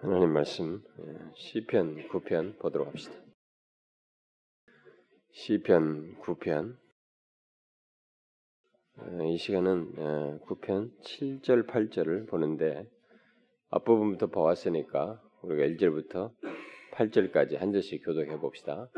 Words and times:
하나님 0.00 0.32
말씀 0.32 0.80
예, 1.00 1.12
시편 1.34 2.06
9편 2.06 2.60
보도록 2.60 2.86
합시다. 2.86 3.16
시편 5.32 6.20
9편 6.20 6.76
어, 8.98 9.24
이 9.24 9.36
시간은 9.36 10.40
9편 10.46 10.70
어, 10.70 11.02
7절 11.02 11.66
8절을 11.66 12.28
보는데 12.28 12.88
앞부분부터 13.70 14.28
보았으니까 14.28 15.20
우리가 15.42 15.64
1절부터 15.64 16.32
8절까지 16.92 17.58
한 17.58 17.72
절씩 17.72 18.04
교독해 18.04 18.38
봅시다. 18.38 18.88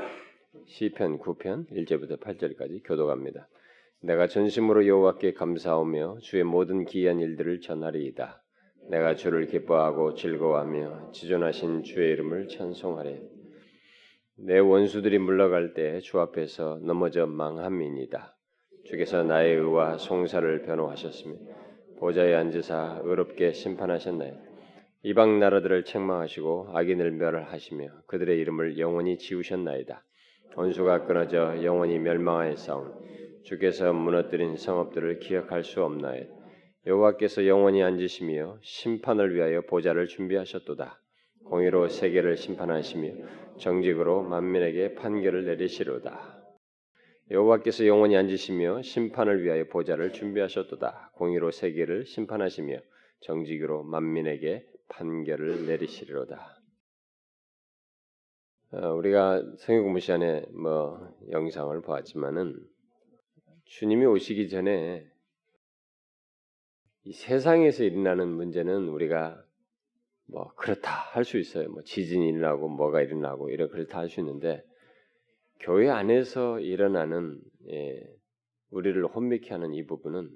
시편 0.67 1.21
9편 1.21 1.71
1절부터 1.71 2.21
8절까지 2.21 2.83
교독합니다. 2.85 3.49
내가 4.03 4.27
전심으로 4.27 4.87
여호와께 4.87 5.33
감사하며 5.33 6.19
주의 6.21 6.45
모든 6.45 6.85
기이한 6.85 7.21
일들을 7.21 7.63
전하리이다. 7.63 8.43
내가 8.91 9.15
주를 9.15 9.47
기뻐하고 9.47 10.15
즐거워하며 10.15 11.13
지존하신 11.13 11.85
주의 11.85 12.11
이름을 12.11 12.49
찬송하리. 12.49 13.21
내 14.37 14.59
원수들이 14.59 15.19
물러갈 15.19 15.75
때 15.75 16.01
주 16.01 16.19
앞에서 16.19 16.81
넘어져 16.83 17.27
망함이니다. 17.27 18.37
주께서 18.87 19.23
나의 19.23 19.55
의와 19.57 19.97
송사를 19.99 20.63
변호하셨으며 20.63 21.37
보좌에 22.01 22.35
앉으사 22.35 23.03
의롭게 23.05 23.53
심판하셨나요. 23.53 24.35
이방 25.05 25.39
나라들을 25.39 25.85
책망하시고 25.85 26.71
악인을 26.75 27.13
멸하시며 27.13 27.87
그들의 28.09 28.39
이름을 28.41 28.79
영원히 28.79 29.19
지우셨나이다. 29.19 30.05
원수가 30.57 31.05
끊어져 31.05 31.63
영원히 31.63 32.01
멸망하였사온 32.01 33.43
주께서 33.45 33.93
무너뜨린 33.93 34.57
성읍들을 34.57 35.21
기억할 35.21 35.63
수 35.63 35.85
없나이다. 35.85 36.40
여호와께서 36.87 37.47
영원히 37.47 37.83
앉으시며 37.83 38.59
심판을 38.63 39.35
위하여 39.35 39.61
보좌를 39.63 40.07
준비하셨도다. 40.07 41.01
공의로 41.45 41.89
세계를 41.89 42.37
심판하시며 42.37 43.59
정직으로 43.59 44.23
만민에게 44.23 44.95
판결을 44.95 45.45
내리시로다. 45.45 46.41
여호와께서 47.31 47.87
영원히 47.87 48.17
앉으시며 48.17 48.83
심판을 48.83 49.45
위하여 49.45 49.65
보좌를 49.69 50.13
준비하셨도다. 50.13 51.13
공의로 51.15 51.51
세계를 51.51 52.07
심판하시며 52.07 52.79
정직으로 53.21 53.85
만민에게 53.85 54.67
판결을 54.89 55.67
내리시리로다. 55.67 56.57
어, 58.73 58.95
우리가 58.95 59.43
성경 59.59 59.85
공부 59.85 60.01
시간에 60.01 60.45
뭐 60.53 61.15
영상을 61.31 61.81
보았지만은 61.83 62.57
주님이 63.65 64.07
오시기 64.07 64.49
전에 64.49 65.07
이 67.11 67.13
세상에서 67.13 67.83
일어나는 67.83 68.29
문제는 68.29 68.89
우리가 68.89 69.45
뭐 70.29 70.55
그렇다 70.55 70.93
할 70.93 71.25
수 71.25 71.39
있어요. 71.39 71.69
뭐 71.69 71.83
지진이 71.83 72.29
일어나고 72.29 72.69
뭐가 72.69 73.03
일어나고 73.03 73.51
이런 73.51 73.69
그렇다 73.69 73.99
할 73.99 74.09
수 74.09 74.21
있는데 74.21 74.63
교회 75.59 75.89
안에서 75.91 76.61
일어나는 76.61 77.41
예, 77.69 78.01
우리를 78.71 79.05
혼미케 79.07 79.51
하는 79.51 79.75
이 79.75 79.85
부분은 79.87 80.31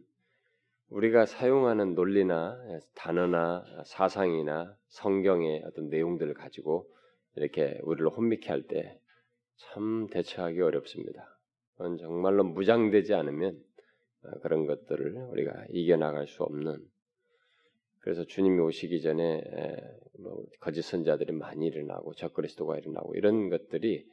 우리가 0.89 1.27
사용하는 1.27 1.95
논리나 1.95 2.59
단어나 2.97 3.65
사상이나 3.87 4.77
성경의 4.89 5.63
어떤 5.67 5.89
내용들을 5.91 6.35
가지고 6.35 6.91
이렇게 7.37 7.79
우리를 7.85 8.09
혼미케 8.09 8.49
할 8.49 8.67
때 8.67 8.99
참 9.59 10.09
대처하기 10.09 10.61
어렵습니다. 10.61 11.39
정말로 12.01 12.43
무장되지 12.43 13.15
않으면 13.15 13.55
어, 13.55 13.74
그런 14.43 14.67
것들을 14.67 15.17
우리가 15.31 15.67
이겨나갈 15.71 16.27
수 16.27 16.43
없는 16.43 16.85
그래서 18.01 18.25
주님이 18.25 18.61
오시기 18.61 19.01
전에 19.01 19.43
뭐 20.19 20.45
거짓 20.61 20.83
선자들이 20.83 21.33
많이 21.33 21.67
일어나고 21.67 22.15
적그리스도가 22.15 22.79
일어나고 22.79 23.15
이런 23.15 23.49
것들이 23.49 24.07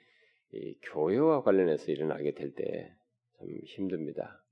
교회와 0.93 1.43
관련해서 1.43 1.91
일어나게 1.91 2.33
될 2.33 2.53
때 2.55 3.01
참 3.41 3.49
힘듭니다. 3.65 4.43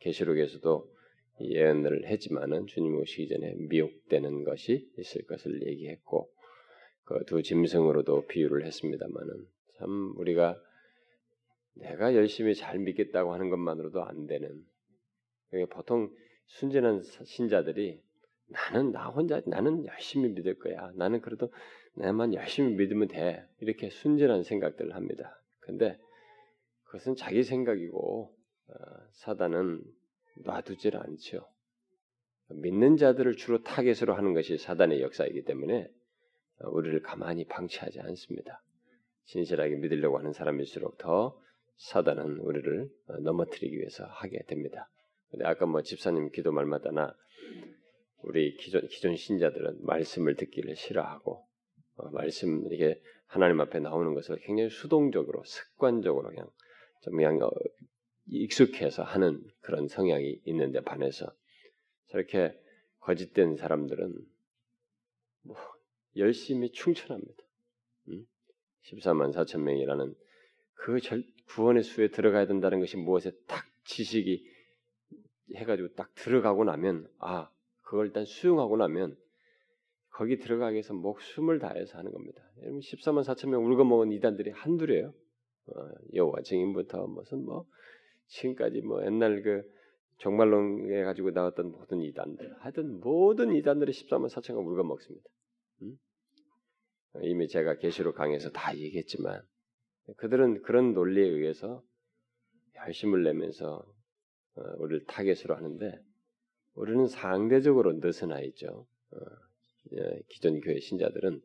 계시록에서도 0.00 0.92
예언을 1.40 2.06
했지만은 2.06 2.66
주님 2.66 2.96
오시기 2.98 3.28
전에 3.28 3.54
미혹되는 3.54 4.44
것이 4.44 4.90
있을 4.98 5.24
것을 5.26 5.66
얘기했고 5.66 6.30
그 7.04 7.24
두 7.26 7.42
짐승으로도 7.42 8.26
비유를 8.26 8.64
했습니다만은 8.66 9.46
참 9.78 10.14
우리가 10.16 10.60
내가 11.74 12.14
열심히 12.14 12.54
잘 12.54 12.78
믿겠다고 12.78 13.32
하는 13.32 13.50
것만으로도 13.50 14.02
안 14.02 14.26
되는. 14.26 14.64
보통 15.70 16.10
순진한 16.46 17.02
신자들이 17.02 18.02
나는 18.48 18.92
나 18.92 19.08
혼자 19.08 19.40
나는 19.46 19.84
열심히 19.86 20.28
믿을 20.30 20.58
거야. 20.58 20.92
나는 20.94 21.20
그래도 21.20 21.52
나만 21.94 22.34
열심히 22.34 22.74
믿으면 22.74 23.08
돼. 23.08 23.46
이렇게 23.60 23.90
순진한 23.90 24.42
생각들을 24.42 24.94
합니다. 24.94 25.40
근데 25.60 25.98
그것은 26.84 27.16
자기 27.16 27.42
생각이고 27.42 28.34
어, 28.68 28.74
사단은 29.12 29.82
놔두질 30.44 30.96
않죠. 30.96 31.48
믿는 32.48 32.96
자들을 32.96 33.36
주로 33.36 33.62
타겟으로 33.62 34.14
하는 34.14 34.34
것이 34.34 34.58
사단의 34.58 35.00
역사이기 35.00 35.44
때문에 35.44 35.88
어, 36.60 36.70
우리를 36.70 37.00
가만히 37.02 37.46
방치하지 37.46 38.00
않습니다. 38.00 38.62
진실하게 39.24 39.76
믿으려고 39.76 40.18
하는 40.18 40.32
사람일수록 40.32 40.98
더 40.98 41.40
사단은 41.82 42.38
우리를 42.38 42.88
어, 43.08 43.16
넘어뜨리기 43.18 43.76
위해서 43.76 44.04
하게 44.06 44.42
됩니다. 44.46 44.88
근데 45.30 45.44
아까 45.44 45.66
뭐 45.66 45.82
집사님 45.82 46.30
기도 46.30 46.52
말마다나 46.52 47.16
우리 48.22 48.56
기존 48.56 48.86
기존 48.86 49.16
신자들은 49.16 49.84
말씀을 49.84 50.36
듣기를 50.36 50.76
싫어하고 50.76 51.44
어, 51.96 52.10
말씀 52.10 52.72
이게 52.72 53.00
하나님 53.26 53.60
앞에 53.60 53.80
나오는 53.80 54.14
것을 54.14 54.36
굉장히 54.42 54.70
수동적으로 54.70 55.42
습관적으로 55.44 56.28
그냥 56.28 56.48
좀 57.02 57.16
그냥 57.16 57.40
어, 57.42 57.50
익숙해서 58.26 59.02
하는 59.02 59.42
그런 59.60 59.88
성향이 59.88 60.40
있는데 60.44 60.80
반해서 60.82 61.34
저렇게 62.10 62.56
거짓된 63.00 63.56
사람들은 63.56 64.14
뭐 65.42 65.56
열심히 66.16 66.70
충천합니다. 66.70 67.42
음? 68.08 68.24
14만 68.84 69.32
4천 69.32 69.62
명이라는 69.62 70.14
그 70.74 71.00
절, 71.00 71.24
구원의 71.48 71.82
수에 71.82 72.08
들어가야 72.08 72.46
된다는 72.46 72.80
것이 72.80 72.96
무엇에 72.96 73.32
딱 73.46 73.64
지식이 73.84 74.44
해가지고 75.56 75.94
딱 75.94 76.14
들어가고 76.14 76.64
나면 76.64 77.08
아 77.18 77.50
그걸 77.82 78.06
일단 78.06 78.24
수용하고 78.24 78.76
나면 78.76 79.16
거기 80.10 80.38
들어가기 80.38 80.74
위해서 80.74 80.94
목숨을 80.94 81.58
다해서 81.58 81.98
하는 81.98 82.12
겁니다. 82.12 82.42
여러분 82.62 82.80
14만 82.80 83.24
4천 83.24 83.48
명 83.50 83.64
울고 83.64 83.84
먹은 83.84 84.12
이단들이 84.12 84.50
한둘이에요. 84.50 85.12
어, 85.66 85.88
여호와 86.14 86.42
증인부터 86.42 87.06
무슨 87.06 87.44
뭐 87.44 87.66
지금까지 88.26 88.82
뭐 88.82 89.04
옛날 89.04 89.42
그 89.42 89.62
종말론에 90.18 91.02
가지고 91.04 91.30
나왔던 91.30 91.72
모든 91.72 92.00
이단들 92.00 92.54
하여튼 92.60 93.00
모든 93.00 93.54
이단들이 93.54 93.92
14만 93.92 94.28
4천가 94.28 94.62
물건 94.62 94.86
먹습니다. 94.88 95.28
음? 95.82 95.98
이미 97.22 97.48
제가 97.48 97.76
계시록 97.76 98.14
강에서 98.14 98.50
다 98.50 98.76
얘기했지만 98.76 99.42
그들은 100.16 100.62
그런 100.62 100.92
논리에 100.94 101.24
의해서 101.24 101.82
열심을 102.76 103.22
내면서 103.22 103.84
어, 104.54 104.62
우리를 104.78 105.06
타겟으로 105.06 105.54
하는데 105.54 106.00
우리는 106.74 107.06
상대적으로 107.06 107.92
느슨해 107.94 108.44
있죠. 108.46 108.86
어, 109.12 109.16
예, 109.92 110.20
기존 110.28 110.60
교회 110.60 110.80
신자들은 110.80 111.40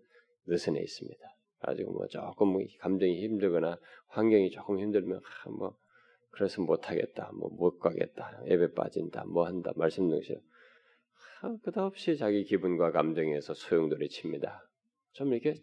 느슨해 0.45 0.81
있습니다. 0.81 1.19
아직 1.59 1.83
뭐 1.83 2.07
조금 2.07 2.49
뭐 2.49 2.61
감정이 2.79 3.23
힘들거나 3.23 3.77
환경이 4.07 4.51
조금 4.51 4.79
힘들면 4.79 5.17
아, 5.45 5.49
뭐 5.49 5.77
그래서 6.31 6.61
못하겠다, 6.61 7.31
뭐 7.33 7.49
못 7.49 7.79
가겠다, 7.79 8.41
예배 8.47 8.73
빠진다, 8.73 9.25
뭐 9.25 9.45
한다 9.47 9.71
말씀 9.75 10.09
등식 10.09 10.39
아, 11.41 11.55
끝없이 11.63 12.15
자기 12.17 12.43
기분과 12.43 12.91
감정에서 12.91 13.53
소용돌이 13.53 14.09
칩니다. 14.09 14.67
좀 15.13 15.33
이렇게 15.33 15.59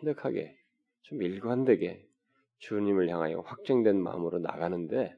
진득하게, 0.00 0.54
좀 1.02 1.22
일관되게 1.22 2.06
주님을 2.58 3.08
향하여 3.08 3.40
확정된 3.40 4.00
마음으로 4.00 4.38
나가는데 4.40 5.14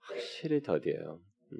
확실히 0.00 0.62
더디어요. 0.62 1.20
음, 1.52 1.58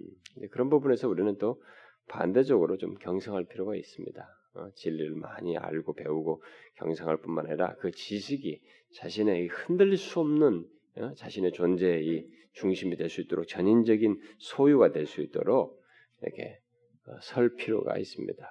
그런 0.50 0.68
부분에서 0.70 1.08
우리는 1.08 1.36
또 1.38 1.62
반대적으로 2.08 2.76
좀 2.76 2.94
경성할 2.94 3.46
필요가 3.46 3.74
있습니다. 3.76 4.28
어, 4.54 4.70
진리를 4.74 5.14
많이 5.16 5.56
알고 5.58 5.94
배우고 5.94 6.42
경성할 6.76 7.18
뿐만 7.18 7.46
아니라 7.46 7.74
그 7.76 7.90
지식이 7.90 8.60
자신의 8.94 9.48
흔들릴 9.48 9.96
수 9.96 10.20
없는 10.20 10.66
어, 10.96 11.14
자신의 11.14 11.52
존재의 11.52 12.26
중심이 12.52 12.96
될 12.96 13.10
수 13.10 13.20
있도록 13.20 13.46
전인적인 13.48 14.18
소유가 14.38 14.92
될 14.92 15.06
수 15.06 15.20
있도록 15.20 15.82
이렇게 16.22 16.58
어, 17.06 17.18
설 17.20 17.54
필요가 17.54 17.98
있습니다. 17.98 18.48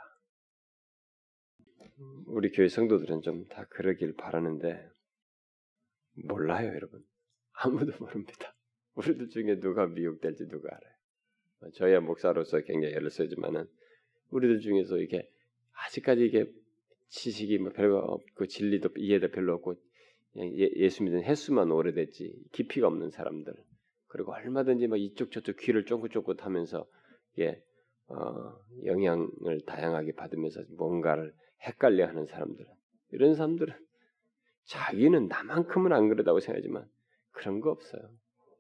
우리 2.28 2.52
교회 2.52 2.68
성도들은 2.68 3.22
좀 3.22 3.48
다 3.48 3.66
그러길 3.69 4.16
바라는데 4.16 4.90
몰라요, 6.24 6.74
여러분. 6.74 7.04
아무도 7.54 7.92
모릅니다. 8.00 8.56
우리들 8.96 9.30
중에 9.30 9.60
누가 9.60 9.86
미혹될지 9.88 10.48
누가 10.48 10.70
알아요. 10.76 11.72
저희야 11.74 12.00
목사로서 12.00 12.62
굉장히 12.62 12.96
애를 12.96 13.10
쓰지만은 13.10 13.66
우리들 14.30 14.60
중에서 14.60 14.98
이게 14.98 15.30
아직까지 15.72 16.26
이게 16.26 16.52
지식이 17.10 17.58
뭐 17.60 17.72
별거 17.72 17.98
없고 17.98 18.48
진리도 18.48 18.90
이해도 18.98 19.30
별로 19.30 19.54
없고 19.56 19.76
예, 20.38 20.70
예수 20.76 21.04
믿는 21.04 21.24
횟수만 21.24 21.72
오래됐지 21.72 22.34
깊이가 22.52 22.88
없는 22.88 23.10
사람들 23.10 23.54
그리고 24.08 24.34
얼마든지 24.34 24.88
막 24.88 24.98
이쪽 24.98 25.32
저쪽 25.32 25.58
귀를 25.58 25.86
쫑긋쫑긋하면서 25.86 26.86
예, 27.40 27.62
어, 28.08 28.60
영향을 28.86 29.62
다양하게 29.66 30.14
받으면서 30.14 30.64
뭔가를 30.78 31.34
헷갈려하는 31.64 32.26
사람들 32.26 32.66
이런 33.12 33.36
사람들은 33.36 33.74
자기는 34.66 35.28
나만큼은 35.28 35.94
안 35.94 36.10
그러다고 36.10 36.40
생각하지만 36.40 36.88
그런 37.32 37.60
거 37.60 37.72
없어요. 37.72 38.02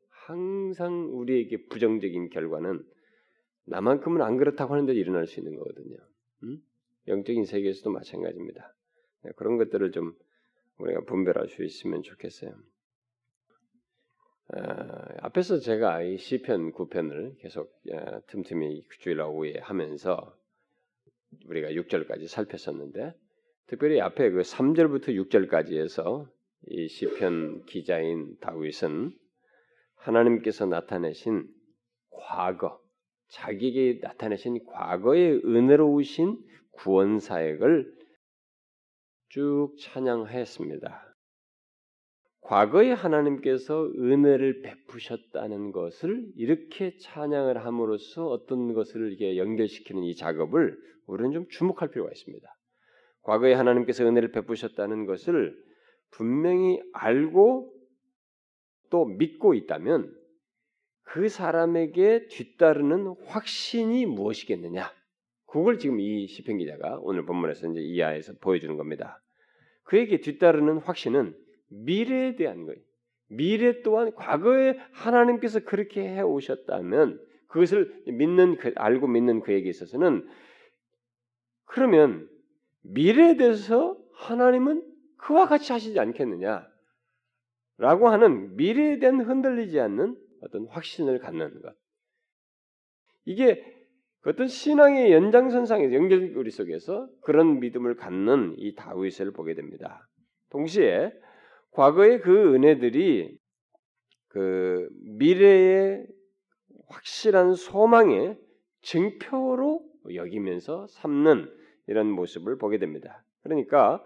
항상 0.09 1.11
우리에게 1.13 1.67
부정적인 1.67 2.29
결과는 2.29 2.83
나만큼은 3.65 4.21
안 4.21 4.37
그렇다고 4.37 4.73
하는데 4.73 4.93
일어날 4.93 5.27
수 5.27 5.39
있는 5.39 5.55
거거든요. 5.55 5.97
음? 6.43 6.59
영적인 7.07 7.45
세계에서도 7.45 7.91
마찬가지입니다. 7.91 8.75
네, 9.23 9.31
그런 9.35 9.57
것들을 9.57 9.91
좀 9.91 10.15
우리가 10.77 11.01
분별할 11.05 11.47
수 11.47 11.63
있으면 11.63 12.01
좋겠어요. 12.03 12.55
아, 14.49 15.07
앞에서 15.21 15.59
제가 15.59 16.03
이 16.03 16.17
시편 16.17 16.73
9편을 16.73 17.39
계속 17.39 17.73
아, 17.93 18.19
틈틈이 18.27 18.83
주일 18.99 19.21
오후에 19.21 19.57
하면서 19.59 20.37
우리가 21.47 21.69
6절까지 21.69 22.27
살폈었는데 22.27 23.15
특별히 23.67 23.99
앞에 23.99 24.29
그 24.29 24.41
3절부터 24.41 25.09
6절까지에서 25.29 26.27
이 26.67 26.87
시편 26.87 27.65
기자인 27.65 28.37
다윗은 28.39 29.11
하나님께서 29.95 30.65
나타내신 30.65 31.47
과거, 32.11 32.79
자기에게 33.29 33.99
나타내신 34.01 34.65
과거의 34.65 35.41
은혜로우신 35.43 36.37
구원 36.71 37.19
사역을 37.19 37.91
쭉 39.29 39.73
찬양하였습니다. 39.79 41.15
과거에 42.41 42.91
하나님께서 42.91 43.87
은혜를 43.95 44.61
베푸셨다는 44.61 45.71
것을 45.71 46.31
이렇게 46.35 46.95
찬양을 46.97 47.65
함으로써 47.65 48.27
어떤 48.27 48.73
것을 48.73 49.11
이게 49.11 49.37
연결시키는 49.37 50.03
이 50.03 50.15
작업을 50.15 50.77
우리는 51.07 51.31
좀 51.31 51.47
주목할 51.49 51.89
필요가 51.89 52.11
있습니다. 52.11 52.47
과거에 53.25 53.53
하나님께서 53.53 54.05
은혜를 54.05 54.31
베푸셨다는 54.31 55.07
것을 55.07 55.57
분명히 56.11 56.79
알고 56.93 57.73
또 58.91 59.05
믿고 59.05 59.55
있다면 59.55 60.15
그 61.01 61.27
사람에게 61.27 62.27
뒤따르는 62.27 63.15
확신이 63.25 64.05
무엇이겠느냐? 64.05 64.91
그걸 65.47 65.79
지금 65.79 65.99
이 65.99 66.27
시편 66.27 66.59
기자가 66.59 66.99
오늘 67.01 67.25
본문에서 67.25 67.71
이제 67.71 67.81
이하에서 67.81 68.33
보여주는 68.41 68.77
겁니다. 68.77 69.21
그에게 69.83 70.19
뒤따르는 70.19 70.77
확신은 70.79 71.35
미래에 71.69 72.35
대한 72.35 72.65
거예요. 72.65 72.79
미래 73.27 73.81
또한 73.81 74.13
과거에 74.13 74.77
하나님께서 74.91 75.61
그렇게 75.61 76.01
해 76.01 76.21
오셨다면 76.21 77.19
그것을 77.47 78.03
믿는 78.05 78.57
그, 78.57 78.71
알고 78.75 79.07
믿는 79.07 79.39
그에게 79.41 79.69
있어서는 79.69 80.27
그러면 81.65 82.29
미래에 82.91 83.37
대해서 83.37 83.97
하나님은 84.13 84.83
그와 85.17 85.47
같이 85.47 85.71
하시지 85.71 85.99
않겠느냐? 85.99 86.65
라고 87.77 88.09
하는 88.09 88.55
미래에 88.55 88.99
대한 88.99 89.21
흔들리지 89.21 89.79
않는 89.79 90.15
어떤 90.41 90.67
확신을 90.67 91.19
갖는 91.19 91.61
것. 91.61 91.75
이게 93.25 93.63
어떤 94.25 94.47
신앙의 94.47 95.11
연장선상에서 95.11 95.93
연결고리 95.93 96.49
속에서 96.49 97.07
그런 97.21 97.59
믿음을 97.59 97.95
갖는 97.95 98.55
이 98.57 98.73
다윗을 98.75 99.31
보게 99.33 99.53
됩니다. 99.53 100.07
동시에 100.49 101.11
과거의 101.71 102.21
그 102.21 102.55
은혜들이 102.55 103.37
그 104.29 104.89
미래의 105.17 106.07
확실한 106.87 107.53
소망의 107.53 108.37
증표로 108.81 109.83
여기면서 110.13 110.87
삼는 110.87 111.51
이런 111.87 112.09
모습을 112.09 112.57
보게 112.57 112.77
됩니다. 112.77 113.23
그러니까 113.43 114.03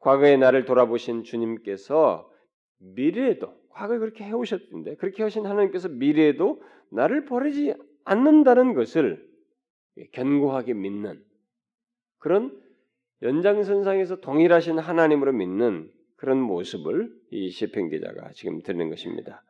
과거의 0.00 0.38
나를 0.38 0.64
돌아보신 0.64 1.24
주님께서 1.24 2.30
미래에도 2.78 3.54
과거에 3.70 3.98
그렇게 3.98 4.24
해오셨는데 4.24 4.96
그렇게 4.96 5.22
하신 5.22 5.46
하나님께서 5.46 5.88
미래에도 5.88 6.62
나를 6.90 7.24
버리지 7.24 7.74
않는다는 8.04 8.74
것을 8.74 9.26
견고하게 10.12 10.74
믿는 10.74 11.22
그런 12.18 12.58
연장선상에서 13.22 14.20
동일하신 14.20 14.78
하나님으로 14.78 15.32
믿는 15.32 15.90
그런 16.16 16.40
모습을 16.40 17.10
이 17.30 17.50
시편 17.50 17.90
기자가 17.90 18.30
지금 18.34 18.62
드리는 18.62 18.88
것입니다. 18.88 19.42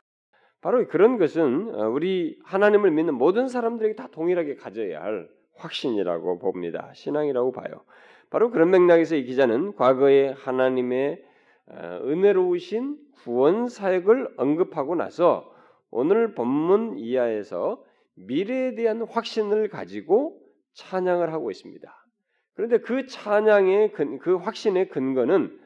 바로 0.61 0.87
그런 0.88 1.19
것은 1.19 1.75
어, 1.75 1.88
우리 1.88 2.38
하나님을 2.44 2.90
믿는 2.90 3.14
모든 3.14 3.49
사람들에게 3.49 3.94
다 3.94 4.08
동일하게 4.11 4.56
가져야 4.56 5.02
할 5.02 5.28
확신이라고 5.56 6.38
봅니다. 6.38 6.91
신앙이라고 6.94 7.53
봐요. 7.53 7.85
바로 8.31 8.50
그런 8.50 8.70
맥락에서 8.70 9.17
이 9.17 9.25
기자는 9.25 9.75
과거에 9.75 10.31
하나님의 10.31 11.23
어, 11.69 12.00
은혜로우신 12.05 12.99
구원 13.23 13.69
사역을 13.69 14.35
언급하고 14.37 14.94
나서 14.94 15.53
오늘 15.91 16.35
본문 16.35 16.99
이하에서 16.99 17.82
미래에 18.14 18.75
대한 18.75 19.03
확신을 19.03 19.69
가지고 19.69 20.41
찬양을 20.75 21.32
하고 21.32 21.50
있습니다. 21.50 22.06
그런데 22.55 22.79
그 22.79 23.06
찬양의 23.06 23.93
근, 23.93 24.19
그 24.19 24.37
확신의 24.37 24.88
근거는 24.88 25.59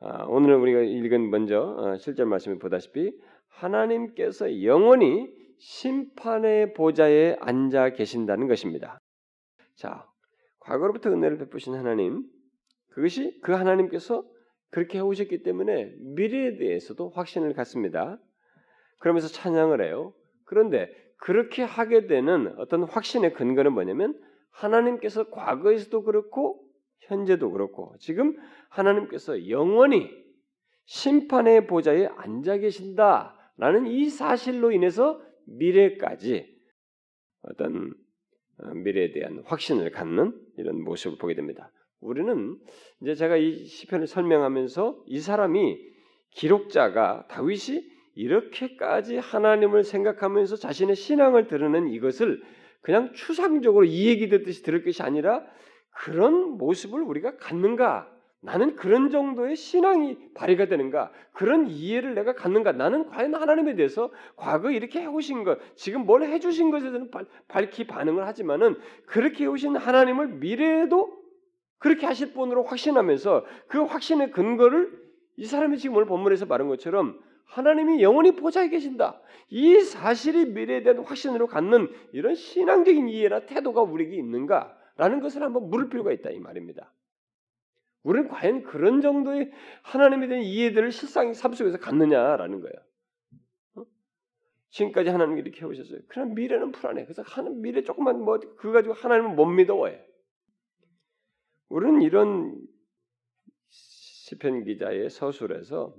아, 0.00 0.24
오늘 0.28 0.54
우리가 0.54 0.80
읽은 0.80 1.30
먼저 1.30 1.60
어, 1.60 1.96
실절 1.96 2.26
말씀에 2.26 2.58
보다시피 2.58 3.12
하나님께서 3.48 4.64
영원히 4.64 5.28
심판의 5.58 6.74
보좌에 6.74 7.36
앉아 7.40 7.90
계신다는 7.90 8.48
것입니다. 8.48 8.98
자, 9.76 10.06
과거로부터 10.60 11.10
은혜를 11.10 11.38
베푸신 11.38 11.74
하나님, 11.74 12.24
그것이 12.90 13.40
그 13.42 13.52
하나님께서 13.52 14.24
그렇게 14.70 14.98
해오셨기 14.98 15.42
때문에 15.42 15.94
미래에 16.00 16.56
대해서도 16.56 17.10
확신을 17.10 17.52
갖습니다. 17.54 18.18
그러면서 18.98 19.28
찬양을 19.28 19.84
해요. 19.84 20.14
그런데 20.44 20.90
그렇게 21.18 21.62
하게 21.62 22.06
되는 22.06 22.54
어떤 22.58 22.84
확신의 22.84 23.34
근거는 23.34 23.72
뭐냐면 23.72 24.18
하나님께서 24.50 25.30
과거에서도 25.30 26.02
그렇고 26.02 26.62
현재도 27.00 27.50
그렇고 27.50 27.94
지금 27.98 28.36
하나님께서 28.68 29.48
영원히 29.48 30.10
심판의 30.84 31.66
보좌에 31.66 32.06
앉아 32.06 32.58
계신다라는 32.58 33.86
이 33.86 34.08
사실로 34.08 34.72
인해서 34.72 35.20
미래까지 35.46 36.60
어떤 37.42 37.76
어, 37.88 38.11
미래에 38.74 39.12
대한 39.12 39.42
확신을 39.44 39.90
갖는 39.90 40.32
이런 40.56 40.82
모습을 40.82 41.18
보게 41.18 41.34
됩니다. 41.34 41.70
우리는 42.00 42.56
이제 43.00 43.14
제가 43.14 43.36
이 43.36 43.64
시편을 43.64 44.06
설명하면서 44.06 45.04
이 45.06 45.20
사람이 45.20 45.78
기록자가 46.30 47.26
다윗이 47.28 47.92
이렇게까지 48.14 49.16
하나님을 49.16 49.84
생각하면서 49.84 50.56
자신의 50.56 50.96
신앙을 50.96 51.46
드러낸 51.46 51.88
이것을 51.88 52.42
그냥 52.80 53.12
추상적으로 53.12 53.84
이 53.84 54.06
얘기 54.06 54.28
듣듯이 54.28 54.62
들을 54.62 54.84
것이 54.84 55.02
아니라 55.02 55.44
그런 55.90 56.58
모습을 56.58 57.00
우리가 57.02 57.36
갖는가? 57.36 58.11
나는 58.44 58.74
그런 58.74 59.10
정도의 59.10 59.54
신앙이 59.54 60.18
발휘가 60.34 60.66
되는가? 60.66 61.12
그런 61.32 61.68
이해를 61.68 62.14
내가 62.14 62.34
갖는가? 62.34 62.72
나는 62.72 63.06
과연 63.06 63.36
하나님에 63.36 63.76
대해서 63.76 64.10
과거 64.34 64.72
이렇게 64.72 65.00
해오신 65.00 65.44
것, 65.44 65.58
지금 65.76 66.04
뭘 66.06 66.24
해주신 66.24 66.72
것에 66.72 66.90
대해서 66.90 67.06
밝히 67.46 67.86
반응을 67.86 68.26
하지만은 68.26 68.76
그렇게 69.06 69.44
해오신 69.44 69.76
하나님을 69.76 70.26
미래에도 70.26 71.16
그렇게 71.78 72.04
하실 72.04 72.32
분으로 72.32 72.64
확신하면서 72.64 73.46
그 73.68 73.82
확신의 73.82 74.32
근거를 74.32 74.90
이 75.36 75.46
사람이 75.46 75.78
지금 75.78 75.96
오늘 75.96 76.06
본문에서 76.06 76.46
말한 76.46 76.66
것처럼 76.66 77.20
하나님이 77.44 78.02
영원히 78.02 78.34
보좌에 78.34 78.68
계신다. 78.68 79.20
이 79.50 79.78
사실이 79.80 80.46
미래에 80.46 80.82
대한 80.82 80.98
확신으로 81.04 81.46
갖는 81.46 81.88
이런 82.12 82.34
신앙적인 82.34 83.08
이해나 83.08 83.46
태도가 83.46 83.82
우리에게 83.82 84.16
있는가라는 84.16 85.20
것을 85.20 85.42
한번 85.42 85.70
물을 85.70 85.88
필요가 85.88 86.10
있다 86.10 86.30
이 86.30 86.40
말입니다. 86.40 86.90
우리는 88.02 88.28
과연 88.28 88.64
그런 88.64 89.00
정도의 89.00 89.50
하나님에 89.82 90.28
대한 90.28 90.42
이해들을 90.42 90.90
실상 90.90 91.32
삶 91.34 91.52
속에서 91.52 91.78
갖느냐라는 91.78 92.60
거예요. 92.60 92.74
어? 93.76 93.84
지금까지 94.70 95.10
하나님이 95.10 95.40
이렇게 95.40 95.60
해오셨어요. 95.60 96.00
그럼 96.08 96.34
미래는 96.34 96.72
불안해. 96.72 97.04
그래서 97.04 97.22
하는 97.22 97.60
미래 97.60 97.82
조금만 97.82 98.20
뭐 98.20 98.38
그거 98.38 98.72
가지고 98.72 98.94
하나님을 98.94 99.34
못 99.34 99.46
믿어해. 99.46 100.04
우리는 101.68 102.02
이런 102.02 102.60
시편 103.68 104.64
기자의 104.64 105.08
서술에서 105.08 105.94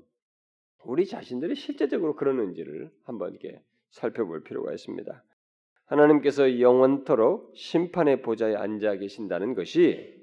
우리 0.84 1.06
자신들이 1.06 1.56
실제적으로 1.56 2.16
그러는지를 2.16 2.92
한번 3.06 3.32
이렇게 3.32 3.62
살펴볼 3.92 4.44
필요가 4.44 4.74
있습니다. 4.74 5.24
하나님께서 5.86 6.60
영원토록 6.60 7.54
심판의 7.56 8.22
보좌에 8.22 8.56
앉아 8.56 8.98
계신다는 8.98 9.54
것이 9.54 10.14
이 10.20 10.23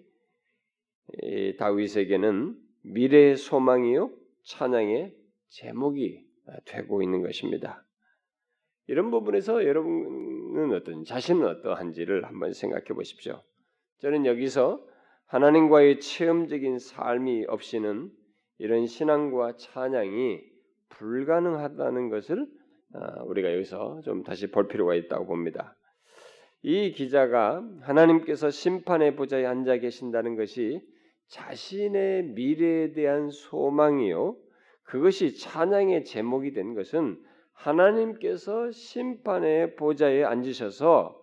다윗에게는 1.59 2.57
미래의 2.83 3.37
소망이요 3.37 4.11
찬양의 4.45 5.15
제목이 5.49 6.27
되고 6.65 7.03
있는 7.03 7.23
것입니다. 7.23 7.85
이런 8.87 9.11
부분에서 9.11 9.67
여러분은 9.67 10.75
어떤 10.75 11.05
자신은 11.05 11.47
어떠한지를 11.47 12.25
한번 12.25 12.53
생각해 12.53 12.87
보십시오. 12.87 13.41
저는 13.99 14.27
여기서 14.27 14.85
하나님과의 15.27 16.01
체험적인 16.01 16.79
삶이 16.79 17.45
없이는 17.47 18.11
이런 18.59 18.87
신앙과 18.87 19.57
찬양이 19.57 20.41
불가능하다는 20.89 22.09
것을 22.09 22.47
아, 22.93 23.23
우리가 23.23 23.55
여기서 23.55 24.01
좀 24.05 24.25
다시 24.25 24.51
볼 24.51 24.67
필요가 24.67 24.95
있다고 24.95 25.27
봅니다. 25.27 25.77
이 26.63 26.93
기자가 26.93 27.63
하나님께서 27.83 28.51
심판의 28.51 29.15
보좌에 29.15 29.47
앉아 29.47 29.79
계신다는 29.79 30.37
것이 30.37 30.81
자신의 31.31 32.25
미래에 32.25 32.93
대한 32.93 33.31
소망이요. 33.31 34.37
그것이 34.83 35.37
찬양의 35.37 36.05
제목이 36.05 36.53
된 36.53 36.75
것은 36.75 37.23
하나님께서 37.53 38.71
심판의 38.73 39.77
보좌에 39.77 40.25
앉으셔서 40.25 41.21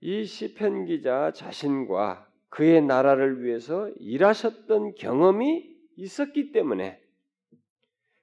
이 0.00 0.24
시편 0.24 0.86
기자 0.86 1.32
자신과 1.32 2.28
그의 2.48 2.82
나라를 2.82 3.44
위해서 3.44 3.88
일하셨던 3.98 4.94
경험이 4.94 5.76
있었기 5.96 6.52
때문에 6.52 7.00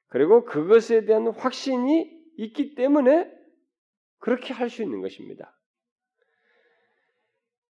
그리고 0.08 0.46
그것에 0.46 1.06
대한 1.06 1.28
확신이 1.28 2.10
있기 2.38 2.74
때문에 2.76 3.32
그렇게 4.18 4.54
할 4.54 4.70
수 4.70 4.82
있는 4.82 5.02
것입니다. 5.02 5.59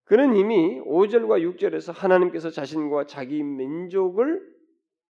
그는 0.10 0.36
이미 0.36 0.82
5절과 0.82 1.56
6절에서 1.56 1.94
하나님께서 1.94 2.50
자신과 2.50 3.06
자기 3.06 3.44
민족을 3.44 4.42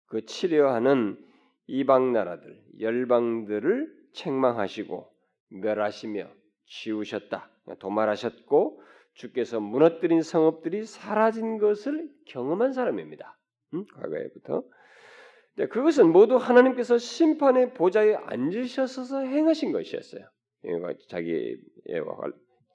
그 0.06 0.24
치료하는 0.24 1.22
이방 1.66 2.14
나라들, 2.14 2.58
열방들을 2.80 3.94
책망하시고 4.14 5.06
멸하시며 5.50 6.30
지우셨다. 6.64 7.50
도말하셨고 7.78 8.80
주께서 9.12 9.60
무너뜨린 9.60 10.22
성읍들이 10.22 10.86
사라진 10.86 11.58
것을 11.58 12.08
경험한 12.28 12.72
사람입니다. 12.72 13.38
음? 13.74 13.84
과거에부터. 13.96 14.64
네, 15.56 15.66
그것은 15.66 16.10
모두 16.10 16.36
하나님께서 16.36 16.96
심판의 16.96 17.74
보좌에 17.74 18.14
앉으셔서 18.14 19.26
행하신 19.26 19.72
것이었어요. 19.72 20.26
자기의 21.10 21.58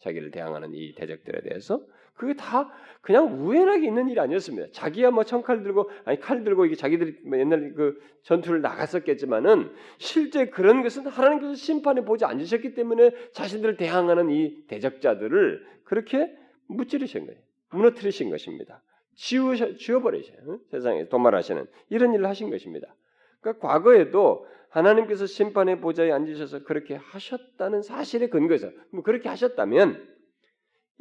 자기를 0.03 0.29
대항하는 0.29 0.75
이 0.75 0.93
대적들에 0.93 1.41
대해서 1.41 1.83
그게 2.13 2.33
다 2.33 2.71
그냥 3.01 3.45
우연하게 3.45 3.87
있는 3.87 4.09
일이 4.09 4.19
아니었습니다. 4.19 4.67
자기야 4.73 5.09
뭐 5.11 5.23
청칼 5.23 5.63
들고 5.63 5.89
아니 6.05 6.19
칼 6.19 6.43
들고 6.43 6.65
이게 6.65 6.75
자기들이 6.75 7.17
뭐 7.25 7.39
옛날 7.39 7.73
그 7.73 7.99
전투를 8.23 8.61
나갔었겠지만은 8.61 9.71
실제 9.97 10.49
그런 10.49 10.83
것은 10.83 11.07
하나님께서 11.07 11.55
심판에 11.55 12.05
보지 12.05 12.25
않으셨기 12.25 12.75
때문에 12.75 13.11
자신들을 13.33 13.77
대항하는 13.77 14.29
이 14.29 14.65
대적자들을 14.67 15.65
그렇게 15.83 16.31
무찌르신 16.67 17.25
거예요. 17.25 17.39
무너뜨리신 17.71 18.29
것입니다. 18.29 18.83
지우셔 19.15 19.75
지워버리셔요. 19.75 20.59
세상에 20.69 21.09
도말하시는 21.09 21.65
이런 21.89 22.13
일을 22.13 22.27
하신 22.27 22.49
것입니다. 22.49 22.93
그러니까 23.39 23.67
과거에도 23.67 24.45
하나님께서 24.69 25.25
심판의 25.25 25.81
보좌에 25.81 26.11
앉으셔서 26.11 26.63
그렇게 26.63 26.95
하셨다는 26.95 27.81
사실에 27.81 28.27
근거해서 28.27 28.69
뭐 28.91 29.03
그렇게 29.03 29.27
하셨다면 29.27 30.07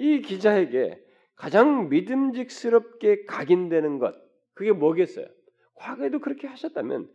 이 0.00 0.22
기자에게 0.22 0.98
가장 1.34 1.90
믿음직스럽게 1.90 3.26
각인되는 3.26 3.98
것 3.98 4.14
그게 4.54 4.72
뭐겠어요? 4.72 5.26
과거에도 5.74 6.20
그렇게 6.20 6.46
하셨다면 6.46 7.12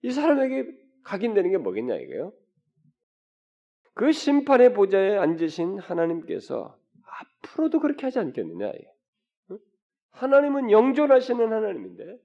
이 0.00 0.10
사람에게 0.10 0.66
각인되는 1.04 1.50
게 1.50 1.58
뭐겠냐 1.58 1.94
이거요? 1.96 2.32
그 3.92 4.12
심판의 4.12 4.72
보좌에 4.72 5.18
앉으신 5.18 5.78
하나님께서 5.78 6.78
앞으로도 7.04 7.80
그렇게 7.80 8.06
하지 8.06 8.18
않겠느냐? 8.18 8.72
하나님은 10.12 10.70
영존하시는 10.70 11.52
하나님인데 11.52 12.18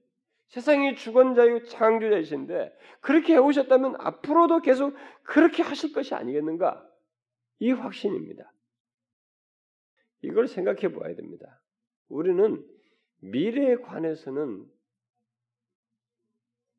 세상의 0.46 0.96
주권자요 0.96 1.64
창조자이신데 1.64 2.72
그렇게 3.02 3.34
해오셨다면 3.34 3.96
앞으로도 3.98 4.62
계속 4.62 4.96
그렇게 5.22 5.62
하실 5.62 5.92
것이 5.92 6.14
아니겠는가? 6.14 6.82
이 7.58 7.72
확신입니다. 7.72 8.50
이걸 10.22 10.48
생각해 10.48 10.92
보아야 10.92 11.14
됩니다. 11.14 11.60
우리는 12.08 12.64
미래에 13.20 13.76
관해서는 13.76 14.66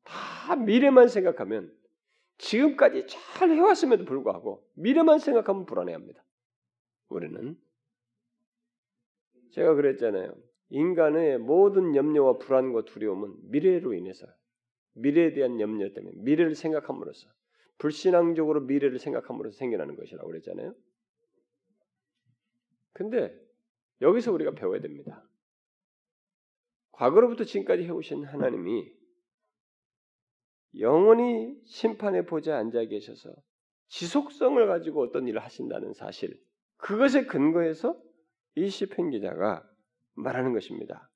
다 0.04 0.56
미래만 0.56 1.08
생각하면 1.08 1.72
지금까지 2.38 3.06
잘 3.06 3.50
해왔음에도 3.50 4.04
불구하고 4.04 4.66
미래만 4.74 5.18
생각하면 5.18 5.66
불안해합니다. 5.66 6.22
우리는 7.08 7.56
제가 9.50 9.74
그랬잖아요. 9.74 10.34
인간의 10.70 11.38
모든 11.38 11.94
염려와 11.96 12.38
불안과 12.38 12.84
두려움은 12.84 13.50
미래로 13.50 13.94
인해서 13.94 14.26
미래에 14.94 15.32
대한 15.32 15.60
염려 15.60 15.92
때문에 15.92 16.16
미래를 16.16 16.54
생각함으로써 16.54 17.28
불신앙적으로 17.78 18.60
미래를 18.62 18.98
생각함으로써 18.98 19.58
생겨나는 19.58 19.96
것이라고 19.96 20.28
그랬잖아요. 20.28 20.74
근데 23.00 23.34
여기서 24.02 24.30
우리가 24.30 24.50
배워야 24.50 24.78
됩니다. 24.82 25.26
과거로부터 26.92 27.44
지금까지 27.44 27.84
해오신 27.84 28.24
하나님이 28.24 28.92
영원히 30.78 31.58
심판의 31.64 32.26
보좌에 32.26 32.56
앉아 32.56 32.84
계셔서 32.84 33.34
지속성을 33.88 34.66
가지고 34.66 35.00
어떤 35.00 35.26
일을 35.26 35.42
하신다는 35.42 35.94
사실, 35.94 36.38
그것에 36.76 37.24
근거해서 37.24 37.98
이 38.54 38.68
시편 38.68 39.12
기자가 39.12 39.66
말하는 40.12 40.52
것입니다. 40.52 41.10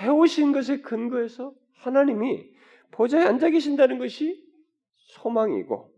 해오신 0.00 0.50
것에 0.50 0.80
근거해서 0.80 1.54
하나님이 1.74 2.50
보좌에 2.90 3.22
앉아 3.22 3.50
계신다는 3.50 3.98
것이 3.98 4.44
소망이고 4.96 5.96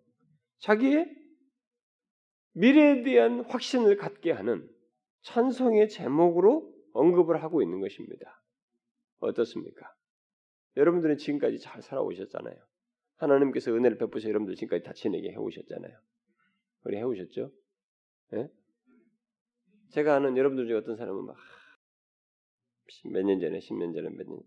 자기의 0.59 1.20
미래에 2.61 3.03
대한 3.03 3.41
확신을 3.47 3.97
갖게 3.97 4.33
하는 4.33 4.69
찬송의 5.23 5.89
제목으로 5.89 6.73
언급을 6.93 7.43
하고 7.43 7.63
있는 7.63 7.81
것입니다. 7.81 8.43
어떻습니까? 9.21 9.95
여러분들은 10.77 11.17
지금까지 11.19 11.59
잘 11.59 11.83
살아오셨잖아요. 11.83 12.57
하나님께서 13.17 13.73
은혜를 13.73 13.99
베푸셔 13.99 14.29
여러분들 14.29 14.55
지금까지 14.57 14.85
다 14.85 14.93
지내게 14.93 15.31
해오셨잖아요. 15.33 15.99
우리 16.85 16.97
해오셨죠? 16.97 17.51
네? 18.33 18.49
제가 19.91 20.17
아는 20.17 20.37
여러분들 20.37 20.67
중에 20.67 20.77
어떤 20.77 20.97
사람은 20.97 21.25
막 21.27 21.37
몇 23.05 23.23
년 23.25 23.39
전에, 23.41 23.59
10년 23.59 23.95
전에 23.95 24.09
몇 24.11 24.27
년, 24.27 24.39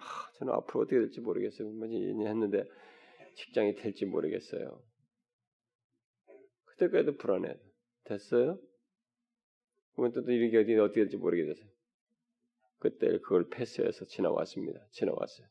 아, 0.00 0.30
저는 0.38 0.52
앞으로 0.54 0.80
어떻게 0.82 0.98
될지 0.98 1.20
모르겠어요. 1.20 1.68
뭐지 1.70 1.94
했는데 2.26 2.64
직장이 3.36 3.74
될지 3.76 4.06
모르겠어요. 4.06 4.82
그때까지도 6.72 7.16
불안해. 7.16 7.54
됐어요? 8.04 8.58
그러면 9.94 10.12
또 10.12 10.30
이렇게 10.30 10.58
어디 10.58 10.76
어떻게 10.78 11.00
될지 11.02 11.16
모르겠어요. 11.16 11.66
그때 12.78 13.18
그걸 13.18 13.48
패스해서 13.48 14.04
지나왔습니다. 14.06 14.80
지나왔어요. 14.90 15.46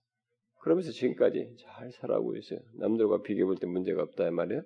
그러면서 0.60 0.92
지금까지 0.92 1.56
잘 1.60 1.92
살아오고 1.92 2.36
있어요. 2.38 2.60
남들과 2.74 3.22
비교해 3.24 3.46
볼 3.46 3.56
때 3.56 3.68
문제가 3.68 4.04
없다 4.04 4.30
말이에요. 4.32 4.64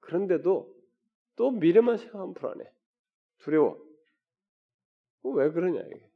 그런데도 0.00 0.74
또 1.36 1.50
미래만 1.50 1.98
생각하면 1.98 2.34
불안해. 2.34 2.64
두려워. 3.38 3.82
왜 5.24 5.50
그러냐 5.50 5.80
이게. 5.80 6.10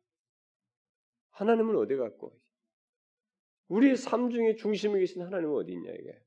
하나님은 1.30 1.76
어디 1.76 1.96
갔고? 1.96 2.38
우리의 3.68 3.96
삶 3.96 4.30
중에 4.30 4.56
중심에 4.56 4.98
계신 5.00 5.22
하나님은 5.22 5.54
어디 5.54 5.72
있냐 5.72 5.90
이게. 5.92 6.20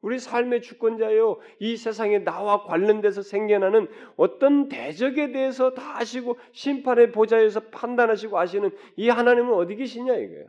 우리 0.00 0.18
삶의 0.18 0.62
주권자요, 0.62 1.40
이 1.58 1.76
세상에 1.76 2.20
나와 2.20 2.62
관련돼서 2.62 3.22
생겨나는 3.22 3.88
어떤 4.16 4.68
대적에 4.68 5.32
대해서 5.32 5.74
다 5.74 5.98
아시고 5.98 6.38
심판의 6.52 7.10
보좌에서 7.10 7.60
판단하시고 7.70 8.38
아시는 8.38 8.70
이 8.96 9.08
하나님은 9.08 9.54
어디 9.54 9.74
계시냐 9.74 10.14
이거예요. 10.14 10.46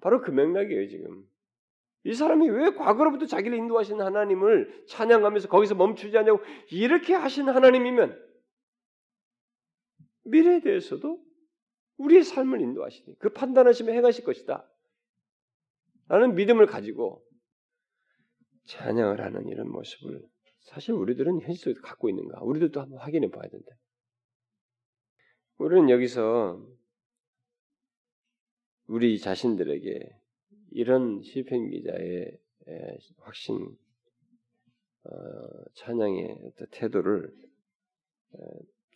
바로 0.00 0.20
그 0.20 0.30
맥락이에요 0.30 0.88
지금. 0.88 1.26
이 2.04 2.14
사람이 2.14 2.48
왜 2.48 2.70
과거로부터 2.70 3.26
자기를 3.26 3.58
인도하시는 3.58 4.02
하나님을 4.02 4.84
찬양하면서 4.86 5.48
거기서 5.48 5.74
멈추지 5.74 6.16
않냐고 6.16 6.40
이렇게 6.70 7.12
하신 7.14 7.48
하나님이면 7.48 8.18
미래에 10.24 10.60
대해서도 10.60 11.22
우리의 11.98 12.22
삶을 12.22 12.60
인도하시니 12.60 13.18
그 13.18 13.30
판단하시면 13.30 13.94
행하실 13.94 14.24
것이다. 14.24 14.69
라는 16.10 16.34
믿음을 16.34 16.66
가지고 16.66 17.24
찬양을 18.64 19.20
하는 19.20 19.46
이런 19.46 19.70
모습을 19.70 20.20
사실 20.62 20.92
우리들은 20.94 21.40
현실 21.42 21.72
속에 21.72 21.80
갖고 21.82 22.08
있는가? 22.08 22.42
우리들도 22.42 22.80
한번 22.80 22.98
확인해 22.98 23.30
봐야 23.30 23.48
된다. 23.48 23.68
우리는 25.58 25.88
여기서 25.88 26.60
우리 28.88 29.20
자신들에게 29.20 30.00
이런 30.72 31.22
시편 31.22 31.70
기자의 31.70 32.36
확신 33.18 33.56
어, 35.04 35.12
찬양의 35.74 36.54
태도를 36.72 37.32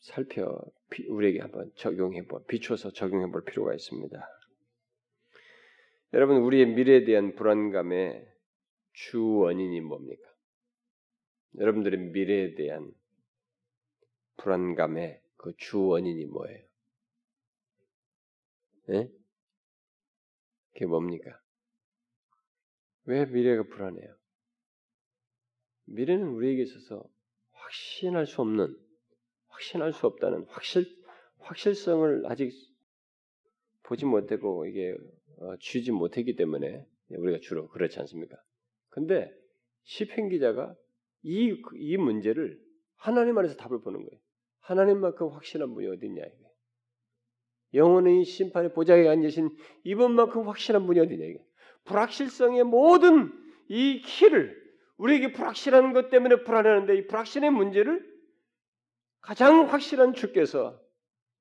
살펴 0.01 0.61
우리에게 1.09 1.39
한번 1.39 1.71
적용해 1.77 2.27
보 2.27 2.45
비춰서 2.45 2.91
적용해 2.91 3.31
볼 3.31 3.45
필요가 3.45 3.73
있습니다. 3.73 4.19
여러분 6.15 6.37
우리의 6.37 6.67
미래에 6.67 7.05
대한 7.05 7.35
불안감의 7.35 8.25
주 8.93 9.21
원인이 9.21 9.81
뭡니까? 9.81 10.23
여러분들의 11.59 11.99
미래에 12.11 12.55
대한 12.55 12.93
불안감의 14.37 15.21
그 15.37 15.53
주 15.57 15.85
원인이 15.85 16.25
뭐예요? 16.27 16.65
예? 18.91 19.11
그게 20.73 20.87
뭡니까? 20.87 21.37
왜 23.07 23.27
미래가 23.27 23.65
불안해요? 23.65 24.17
미래는 25.87 26.29
우리에게 26.29 26.63
있어서 26.63 27.05
확신할 27.51 28.27
수 28.27 28.41
없는, 28.41 28.73
확신할 29.49 29.93
수 29.93 30.07
없다는 30.07 30.47
확실, 30.49 30.87
확실성을 31.39 32.23
아직 32.27 32.53
보지 33.83 34.05
못하고 34.05 34.65
이게 34.67 34.97
어, 35.39 35.57
쥐지 35.61 35.93
못했기 35.93 36.37
때문에 36.37 36.87
우리가 37.11 37.39
주로 37.41 37.69
그렇지 37.69 37.99
않습니까? 38.01 38.37
근데 38.89 39.31
시편 39.85 40.29
기자가 40.29 40.75
이, 41.23 41.57
이 41.77 41.97
문제를 41.97 42.61
하나님 42.97 43.37
안에서 43.39 43.57
답을 43.57 43.81
보는 43.83 44.05
거예요. 44.05 44.21
하나님만큼 44.61 45.29
확실한 45.29 45.75
분이 45.75 45.87
어디 45.89 46.07
있냐 46.07 46.23
이게. 46.25 46.45
영원의 47.75 48.25
심판의 48.25 48.73
보좌에 48.73 49.09
앉으신 49.09 49.51
이분만큼 49.85 50.49
확실한 50.49 50.87
분이 50.87 51.01
어디냐 51.01 51.25
이게. 51.25 51.45
불확실성의 51.85 52.65
모든 52.65 53.33
이 53.69 54.01
키를 54.01 54.63
우리에게 54.97 55.33
불확실한 55.33 55.93
것 55.93 56.11
때문에 56.11 56.45
불안해하는데 56.45 56.97
이 56.97 57.07
불확실의 57.07 57.51
문제를 57.51 58.15
가장 59.21 59.69
확실한 59.71 60.15
주께서 60.15 60.81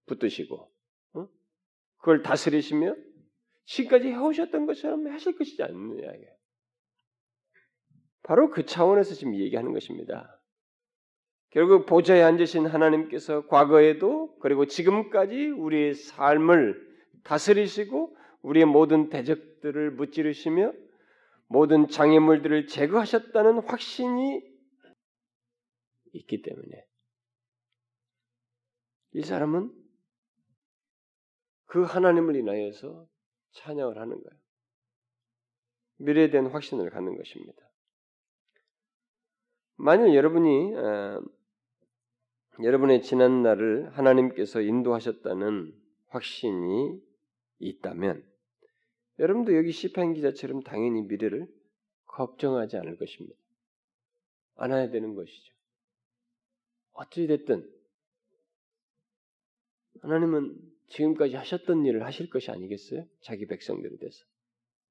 붙드시고 0.05 0.71
어? 1.13 1.27
그걸 1.97 2.21
다스리시며 2.23 2.95
지금까지 3.65 4.09
해오셨던 4.09 4.65
것처럼 4.65 5.07
하실 5.07 5.37
것이지 5.37 5.63
않느냐. 5.63 6.11
바로 8.23 8.49
그 8.49 8.65
차원에서 8.65 9.15
지금 9.15 9.35
얘기하는 9.35 9.73
것입니다. 9.73 10.39
결국 11.49 11.85
보좌에 11.85 12.21
앉으신 12.23 12.65
하나님께서 12.65 13.47
과거에도 13.47 14.35
그리고 14.39 14.65
지금까지 14.65 15.49
우리의 15.49 15.93
삶을 15.93 16.93
다스리시고 17.23 18.17
우리의 18.41 18.65
모든 18.65 19.09
대적들을 19.09 19.91
무찌르시며 19.91 20.73
모든 21.47 21.87
장애물들을 21.87 22.67
제거하셨다는 22.67 23.59
확신이 23.67 24.41
있기 26.13 26.41
때문에 26.41 26.85
이 29.13 29.21
사람은 29.21 29.71
그 31.65 31.83
하나님을 31.83 32.35
인하여서 32.35 33.07
찬양을 33.53 33.97
하는 33.97 34.21
거예요. 34.21 34.39
미래에 35.97 36.29
대한 36.29 36.47
확신을 36.47 36.89
갖는 36.89 37.17
것입니다. 37.17 37.61
만일 39.75 40.15
여러분이 40.15 40.75
어, 40.75 41.21
여러분의 42.61 43.01
지난 43.01 43.41
날을 43.41 43.97
하나님께서 43.97 44.61
인도하셨다는 44.61 45.73
확신이 46.07 47.01
있다면 47.59 48.23
여러분도 49.19 49.55
여기 49.55 49.71
시편 49.71 50.13
기자처럼 50.13 50.61
당연히 50.61 51.01
미래를 51.03 51.47
걱정하지 52.05 52.77
않을 52.77 52.97
것입니다. 52.97 53.37
안아야 54.55 54.89
되는 54.89 55.15
것이죠. 55.15 55.53
어찌 56.93 57.25
됐든 57.25 57.69
하나님은 60.01 60.72
지금까지 60.87 61.35
하셨던 61.35 61.85
일을 61.85 62.05
하실 62.05 62.29
것이 62.29 62.51
아니겠어요? 62.51 63.05
자기 63.21 63.47
백성들에 63.47 63.97
대해서 63.97 64.23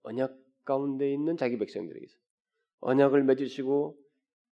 언약 0.02 0.36
가운데 0.64 1.12
있는 1.12 1.36
자기 1.36 1.58
백성들에게서 1.58 2.14
언약을 2.80 3.24
맺으시고 3.24 3.96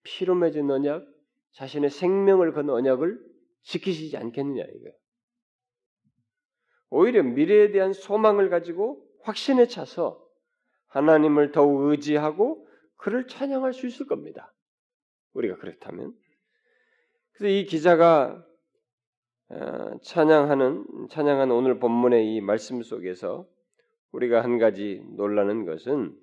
피로 0.04 0.34
맺은 0.34 0.70
언약, 0.70 1.06
자신의 1.52 1.90
생명을 1.90 2.52
건 2.52 2.70
언약을 2.70 3.18
지키시지 3.62 4.16
않겠느냐 4.16 4.62
이거예요. 4.62 4.96
오히려 6.90 7.22
미래에 7.22 7.70
대한 7.70 7.92
소망을 7.92 8.50
가지고 8.50 9.06
확신에 9.22 9.66
차서 9.66 10.22
하나님을 10.88 11.52
더욱 11.52 11.90
의지하고 11.90 12.68
그를 12.96 13.26
찬양할 13.26 13.72
수 13.72 13.86
있을 13.86 14.06
겁니다. 14.06 14.54
우리가 15.32 15.56
그렇다면. 15.56 16.14
그래서 17.32 17.48
이 17.54 17.64
기자가 17.64 18.32
어, 18.34 18.51
찬양하는 20.02 21.08
찬양하는 21.10 21.54
오늘 21.54 21.78
본문의 21.78 22.34
이 22.34 22.40
말씀 22.40 22.82
속에서 22.82 23.46
우리가 24.12 24.42
한 24.42 24.58
가지 24.58 25.02
놀라는 25.16 25.66
것은 25.66 26.16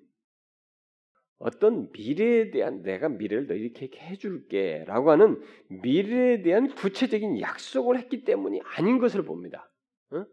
어떤 1.37 1.89
미래에 1.91 2.51
대한 2.51 2.81
내가 2.81 3.07
미래를 3.07 3.47
너 3.47 3.53
이렇게 3.53 3.89
해줄게라고 3.97 5.11
하는 5.11 5.41
미래에 5.69 6.41
대한 6.41 6.73
구체적인 6.75 7.39
약속을 7.39 7.97
했기 7.97 8.25
때문이 8.25 8.61
아닌 8.75 8.99
것을 8.99 9.23
봅니다. 9.23 9.71
어? 10.11 10.25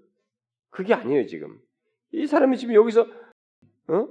그게 0.70 0.94
아니에요 0.94 1.26
지금. 1.26 1.61
이 2.12 2.26
사람이 2.26 2.56
지금 2.56 2.74
여기서 2.74 3.02
어? 3.88 4.09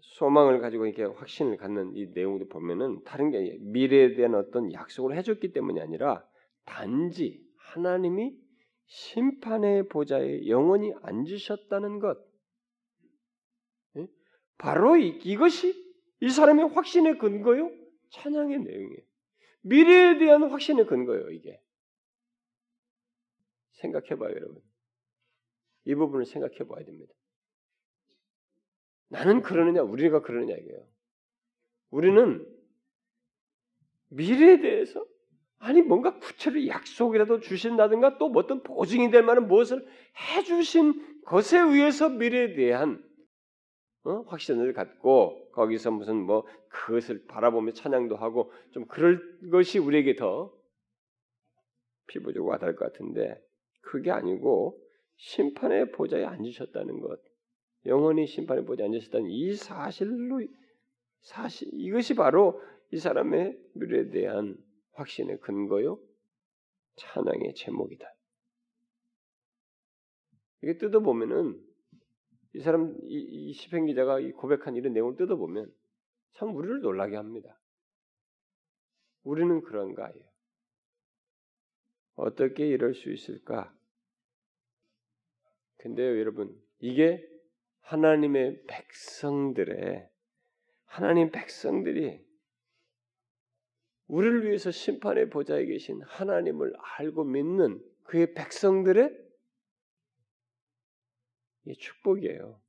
소망을 0.00 0.60
가지고 0.60 0.86
이렇게 0.86 1.04
확신을 1.04 1.58
갖는 1.58 1.94
이 1.94 2.06
내용도 2.12 2.48
보면은 2.48 3.04
다른 3.04 3.30
게 3.30 3.58
미래에 3.60 4.14
대한 4.14 4.34
어떤 4.34 4.72
약속을 4.72 5.16
해줬기 5.16 5.52
때문이 5.52 5.80
아니라 5.80 6.26
단지 6.66 7.42
하나님이 7.56 8.38
심판의 8.86 9.88
보좌에 9.88 10.46
영원히 10.46 10.92
앉으셨다는 11.02 11.98
것. 11.98 12.18
바로 14.58 14.96
이, 14.96 15.08
이것이 15.24 15.74
이 16.20 16.30
사람의 16.30 16.68
확신의 16.70 17.18
근거요? 17.18 17.70
찬양의 18.10 18.60
내용이에요. 18.60 19.02
미래에 19.62 20.18
대한 20.18 20.44
확신의 20.44 20.86
근거예요, 20.86 21.30
이게. 21.30 21.60
생각해봐요, 23.72 24.30
여러분. 24.30 24.62
이 25.84 25.94
부분을 25.94 26.24
생각해 26.24 26.58
봐야 26.68 26.84
됩니다. 26.84 27.12
나는 29.08 29.42
그러느냐, 29.42 29.82
우리가 29.82 30.22
그러느냐, 30.22 30.54
이게요. 30.54 30.88
우리는 31.90 32.46
미래에 34.08 34.60
대해서 34.60 35.04
아니 35.58 35.82
뭔가 35.82 36.18
구체로 36.18 36.66
약속이라도 36.66 37.40
주신다든가 37.40 38.18
또 38.18 38.30
어떤 38.34 38.62
보증이 38.62 39.10
될 39.10 39.22
만한 39.22 39.48
무엇을 39.48 39.86
해주신 40.36 41.22
것에 41.24 41.58
의해서 41.58 42.08
미래에 42.08 42.54
대한 42.54 43.02
어? 44.04 44.22
확신을 44.28 44.72
갖고 44.72 45.50
거기서 45.52 45.90
무슨 45.90 46.16
뭐 46.16 46.46
그것을 46.68 47.26
바라보며 47.26 47.72
찬양도 47.72 48.16
하고 48.16 48.52
좀 48.70 48.86
그럴 48.86 49.20
것이 49.50 49.78
우리에게 49.78 50.14
더 50.14 50.52
피부적으로 52.06 52.50
와닿을 52.52 52.76
것 52.76 52.92
같은데 52.92 53.42
그게 53.80 54.10
아니고 54.10 54.80
심판의 55.16 55.92
보좌에 55.92 56.24
앉으셨다는 56.24 57.00
것, 57.00 57.18
영원히 57.86 58.26
심판의 58.26 58.64
보좌에 58.64 58.86
앉으셨다는 58.86 59.28
이 59.28 59.54
사실로 59.54 60.40
사실 61.22 61.68
이것이 61.72 62.14
바로 62.14 62.60
이 62.92 62.98
사람의 62.98 63.58
미래에 63.74 64.10
대한 64.10 64.56
확신의 64.96 65.40
근거요 65.40 65.98
찬양의 66.96 67.54
제목이다. 67.54 68.06
이게 70.62 70.78
뜯어 70.78 71.00
보면은 71.00 71.62
이 72.54 72.60
사람 72.60 72.96
이, 73.02 73.18
이 73.18 73.52
시편 73.52 73.86
기자가 73.86 74.18
이 74.18 74.32
고백한 74.32 74.76
이런 74.76 74.94
내용을 74.94 75.16
뜯어보면 75.16 75.72
참 76.32 76.54
우리를 76.54 76.80
놀라게 76.80 77.16
합니다. 77.16 77.58
우리는 79.22 79.60
그런가요? 79.62 80.14
어떻게 82.14 82.66
이럴 82.66 82.94
수 82.94 83.12
있을까? 83.12 83.74
근데요, 85.78 86.18
여러분, 86.18 86.58
이게 86.78 87.28
하나님의 87.80 88.64
백성들의 88.66 90.08
하나님 90.86 91.30
백성들이 91.30 92.25
우리를 94.08 94.46
위해서 94.46 94.70
심판의 94.70 95.30
보좌에 95.30 95.64
계신 95.66 96.00
하나님을 96.02 96.72
알고 96.98 97.24
믿는 97.24 97.80
그의 98.04 98.34
백성들의 98.34 99.10
축복이에요. 101.78 102.60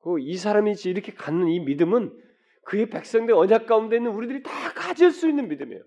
그이 0.00 0.36
사람이 0.36 0.74
이렇게 0.84 1.12
갖는 1.12 1.48
이 1.48 1.60
믿음은 1.60 2.16
그의 2.64 2.90
백성들 2.90 3.34
언약 3.34 3.66
가운데 3.66 3.96
있는 3.96 4.12
우리들이 4.12 4.42
다 4.42 4.72
가질 4.74 5.10
수 5.10 5.28
있는 5.28 5.48
믿음이에요. 5.48 5.82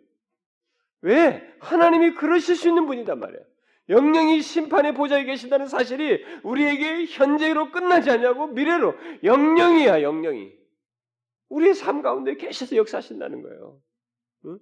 왜? 1.02 1.56
하나님이 1.60 2.16
그러실 2.16 2.56
수 2.56 2.68
있는 2.68 2.86
분이단 2.86 3.20
말이에요. 3.20 3.46
영영이 3.88 4.42
심판의 4.42 4.94
보좌에 4.96 5.26
계신다는 5.26 5.68
사실이 5.68 6.24
우리에게 6.44 7.06
현재로 7.06 7.72
끝나지 7.72 8.10
않냐고 8.10 8.48
미래로 8.48 8.96
영영이야 9.24 10.02
영영이 10.02 10.54
우리의 11.50 11.76
삶 11.76 12.02
가운데 12.02 12.36
계셔서 12.36 12.76
역사하신다는 12.76 13.44
거예요. 13.44 13.80
응? 14.46 14.60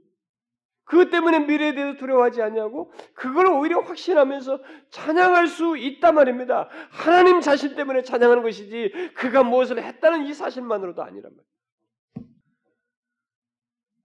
그것 0.86 1.10
때문에 1.10 1.40
미래에 1.40 1.74
대해서 1.74 1.98
두려워하지 1.98 2.42
않냐고 2.42 2.92
그걸 3.14 3.48
오히려 3.48 3.80
확신하면서 3.80 4.62
찬양할 4.90 5.48
수 5.48 5.78
있단 5.78 6.16
말입니다. 6.16 6.70
하나님 6.90 7.40
자신 7.40 7.76
때문에 7.76 8.02
찬양하는 8.04 8.44
것이지 8.44 8.92
그가 9.16 9.44
무엇을 9.44 9.82
했다는 9.82 10.26
이 10.26 10.34
사실만으로도 10.34 11.02
아니란 11.02 11.32
말이에요. 11.32 11.54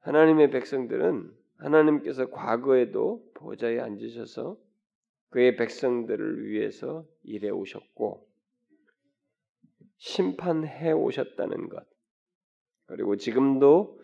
하나님의 0.00 0.50
백성들은 0.50 1.30
하나님께서 1.58 2.30
과거에도 2.30 3.28
보좌에 3.34 3.80
앉으셔서 3.80 4.56
그의 5.30 5.56
백성들을 5.56 6.46
위해서 6.46 7.04
일해 7.24 7.50
오셨고 7.50 8.26
심판해 9.98 10.92
오셨다는 10.92 11.68
것 11.68 11.84
그리고 12.86 13.16
지금도 13.16 14.00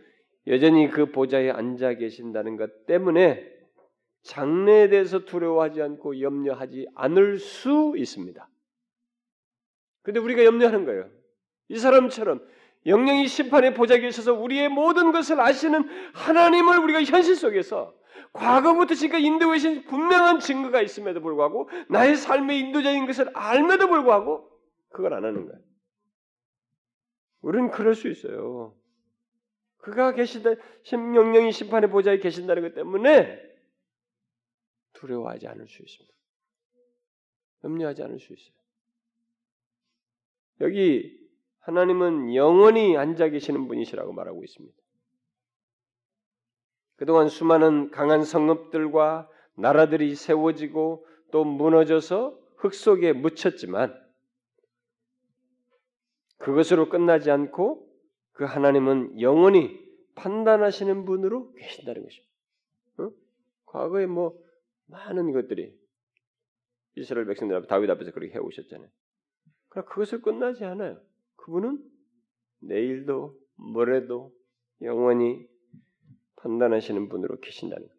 여전히 0.46 0.88
그 0.90 1.11
보좌에 1.11 1.50
앉아 1.50 1.94
계신다는 1.94 2.57
것 2.57 2.87
때문에 2.87 3.50
장래에 4.22 4.88
대해서 4.88 5.24
두려워하지 5.24 5.83
않고 5.83 6.20
염려하지 6.20 6.88
않을 6.94 7.38
수 7.38 7.94
있습니다. 7.96 8.48
근데 10.02 10.20
우리가 10.20 10.44
염려하는 10.44 10.85
거예요. 10.85 11.11
이 11.68 11.78
사람처럼 11.78 12.46
영영이 12.87 13.26
심판의 13.28 13.74
보좌에 13.74 14.00
계셔서 14.00 14.35
우리의 14.35 14.68
모든 14.68 15.12
것을 15.12 15.40
아시는 15.40 15.88
하나님을 16.12 16.78
우리가 16.78 17.02
현실 17.02 17.35
속에서 17.37 17.94
과거부터 18.33 18.94
지금까지 18.94 19.24
인도해 19.24 19.54
계신 19.54 19.85
분명한 19.85 20.40
증거가 20.40 20.83
있음에도 20.83 21.20
불구하고 21.20 21.70
나의 21.88 22.16
삶의 22.16 22.59
인도자인 22.59 23.07
것을 23.07 23.30
알면도 23.33 23.88
불구하고 23.88 24.50
그걸 24.90 25.14
안 25.14 25.24
하는 25.24 25.46
거예요. 25.46 25.61
우리는 27.40 27.70
그럴 27.70 27.94
수 27.94 28.09
있어요. 28.09 28.74
그가 29.84 30.12
계시다 30.12 30.50
영영이 30.90 31.52
심판의 31.52 31.90
보좌에 31.90 32.18
계신다는 32.18 32.62
것 32.62 32.74
때문에 32.74 33.38
두려워하지 34.94 35.46
않을 35.46 35.68
수 35.68 35.82
있습니다. 35.82 36.14
염려하지 37.64 38.02
않을 38.02 38.18
수 38.18 38.32
있어요. 38.32 38.54
여기 40.62 41.20
하나님은 41.60 42.34
영원히 42.34 42.96
앉아 42.96 43.28
계시는 43.28 43.68
분이시라고 43.68 44.12
말하고 44.14 44.42
있습니다. 44.42 44.74
그동안 46.96 47.28
수많은 47.28 47.90
강한 47.90 48.24
성읍들과 48.24 49.28
나라들이 49.54 50.14
세워지고 50.14 51.06
또 51.30 51.44
무너져서 51.44 52.38
흙 52.56 52.72
속에 52.72 53.12
묻혔지만 53.12 54.02
그것으로 56.38 56.88
끝나지 56.88 57.30
않고 57.30 57.93
그 58.34 58.44
하나님은 58.44 59.20
영원히 59.20 59.82
판단하시는 60.16 61.04
분으로 61.04 61.52
계신다는 61.54 62.02
것입니다. 62.02 62.32
어? 62.98 63.10
과거에 63.64 64.06
뭐 64.06 64.38
많은 64.86 65.32
것들이 65.32 65.76
이스라엘 66.96 67.26
백성들 67.26 67.56
앞에 67.56 67.66
다윗 67.66 67.90
앞에서 67.90 68.12
그렇게 68.12 68.34
해 68.34 68.38
오셨잖아요. 68.38 68.88
그러나 69.68 69.88
그것을 69.88 70.20
끝나지 70.20 70.64
않아요. 70.64 71.00
그분은 71.36 71.82
내일도 72.60 73.36
모레도 73.56 74.32
영원히 74.82 75.46
판단하시는 76.36 77.08
분으로 77.08 77.38
계신다는 77.40 77.86
것. 77.86 77.94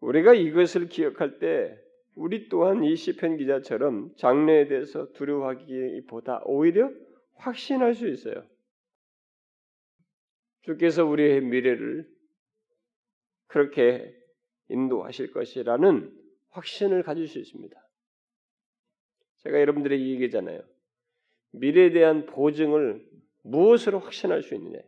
우리가 0.00 0.34
이것을 0.34 0.88
기억할 0.88 1.38
때 1.38 1.78
우리 2.14 2.48
또한 2.48 2.82
이 2.84 2.96
시편 2.96 3.36
기자처럼 3.36 4.14
장래에 4.16 4.68
대해서 4.68 5.12
두려워하기보다 5.12 6.42
오히려 6.44 6.90
확신할 7.40 7.94
수 7.94 8.08
있어요. 8.08 8.46
주께서 10.62 11.04
우리의 11.04 11.40
미래를 11.40 12.08
그렇게 13.46 14.14
인도하실 14.68 15.32
것이라는 15.32 16.16
확신을 16.50 17.02
가질 17.02 17.26
수 17.26 17.38
있습니다. 17.38 17.88
제가 19.38 19.60
여러분들에게 19.60 20.06
얘기잖아요. 20.10 20.62
미래에 21.52 21.90
대한 21.90 22.26
보증을 22.26 23.08
무엇으로 23.42 23.98
확신할 24.00 24.42
수 24.42 24.54
있느냐? 24.54 24.78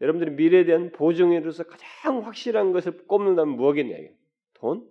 여러분들이 0.00 0.32
미래에 0.32 0.64
대한 0.64 0.92
보증으로서 0.92 1.64
가장 1.64 2.24
확실한 2.24 2.72
것을 2.72 3.06
꼽는다면 3.06 3.56
뭐겠냐? 3.56 3.96
돈? 4.54 4.88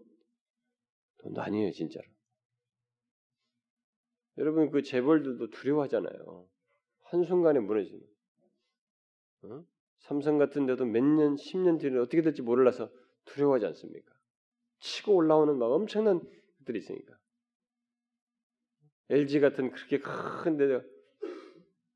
돈도 1.20 1.42
아니에요, 1.42 1.72
진짜로. 1.72 2.06
여러분 4.38 4.72
그 4.72 4.82
재벌들도 4.82 5.52
두려워하잖아요. 5.52 6.48
한순간에 7.14 7.60
무너지는. 7.60 8.02
어? 9.44 9.64
삼성 10.00 10.40
같은 10.40 10.66
데도 10.66 10.86
몇 10.86 11.04
년, 11.04 11.36
10년 11.36 11.80
뒤에 11.80 11.96
어떻게 11.98 12.22
될지 12.24 12.42
몰라서 12.42 12.90
두려워하지 13.26 13.68
않습니까? 13.68 14.12
치고 14.80 15.14
올라오는 15.14 15.58
막 15.58 15.68
엄청난 15.68 16.20
것들이 16.60 16.80
있으니까. 16.80 17.18
LG 19.10 19.40
같은 19.42 19.72
그렇게 19.72 20.00
큰 20.00 20.58
데가 20.58 20.82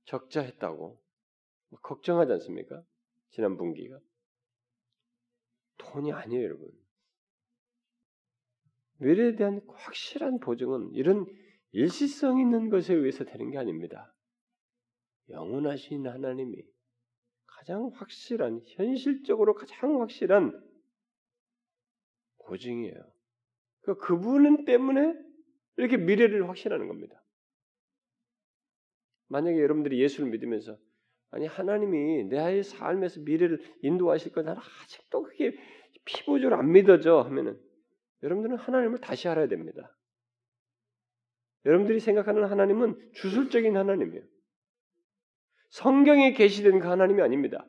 적자했다고 0.05 1.01
걱정하지 1.81 2.31
않습니까? 2.33 2.83
지난 3.31 3.57
분기가. 3.57 3.99
돈이 5.77 6.13
아니에요, 6.13 6.43
여러분. 6.43 6.71
미래에 8.99 9.35
대한 9.35 9.61
확실한 9.67 10.39
보증은 10.39 10.93
이런 10.93 11.25
일시성 11.71 12.39
있는 12.39 12.69
것에 12.69 12.93
의해서 12.93 13.25
되는 13.25 13.51
게 13.51 13.57
아닙니다. 13.57 14.13
영원하신 15.29 16.07
하나님이 16.07 16.63
가장 17.45 17.91
확실한, 17.93 18.61
현실적으로 18.65 19.55
가장 19.55 20.01
확실한 20.01 20.63
보증이에요. 22.45 22.95
그 23.81 23.97
그분 23.97 24.65
때문에 24.65 25.13
이렇게 25.77 25.97
미래를 25.97 26.47
확신하는 26.47 26.87
겁니다. 26.87 27.23
만약에 29.27 29.59
여러분들이 29.59 30.01
예수를 30.01 30.29
믿으면서 30.29 30.77
아니 31.29 31.45
하나님이 31.45 32.25
내 32.25 32.63
삶에서 32.63 33.21
미래를 33.21 33.61
인도하실 33.81 34.31
거 34.31 34.41
나는 34.41 34.61
아직도 34.61 35.23
그게 35.23 35.57
피부적으로 36.05 36.55
안 36.55 36.71
믿어져 36.71 37.21
하면은 37.21 37.59
여러분들은 38.23 38.57
하나님을 38.57 38.99
다시 38.99 39.27
알아야 39.27 39.47
됩니다. 39.47 39.93
여러분들이 41.65 41.99
생각하는 41.99 42.45
하나님은 42.45 43.11
주술적인 43.13 43.75
하나님이에요. 43.75 44.23
성경에 45.69 46.33
계시된 46.33 46.79
그 46.79 46.87
하나님이 46.87 47.21
아닙니다. 47.21 47.65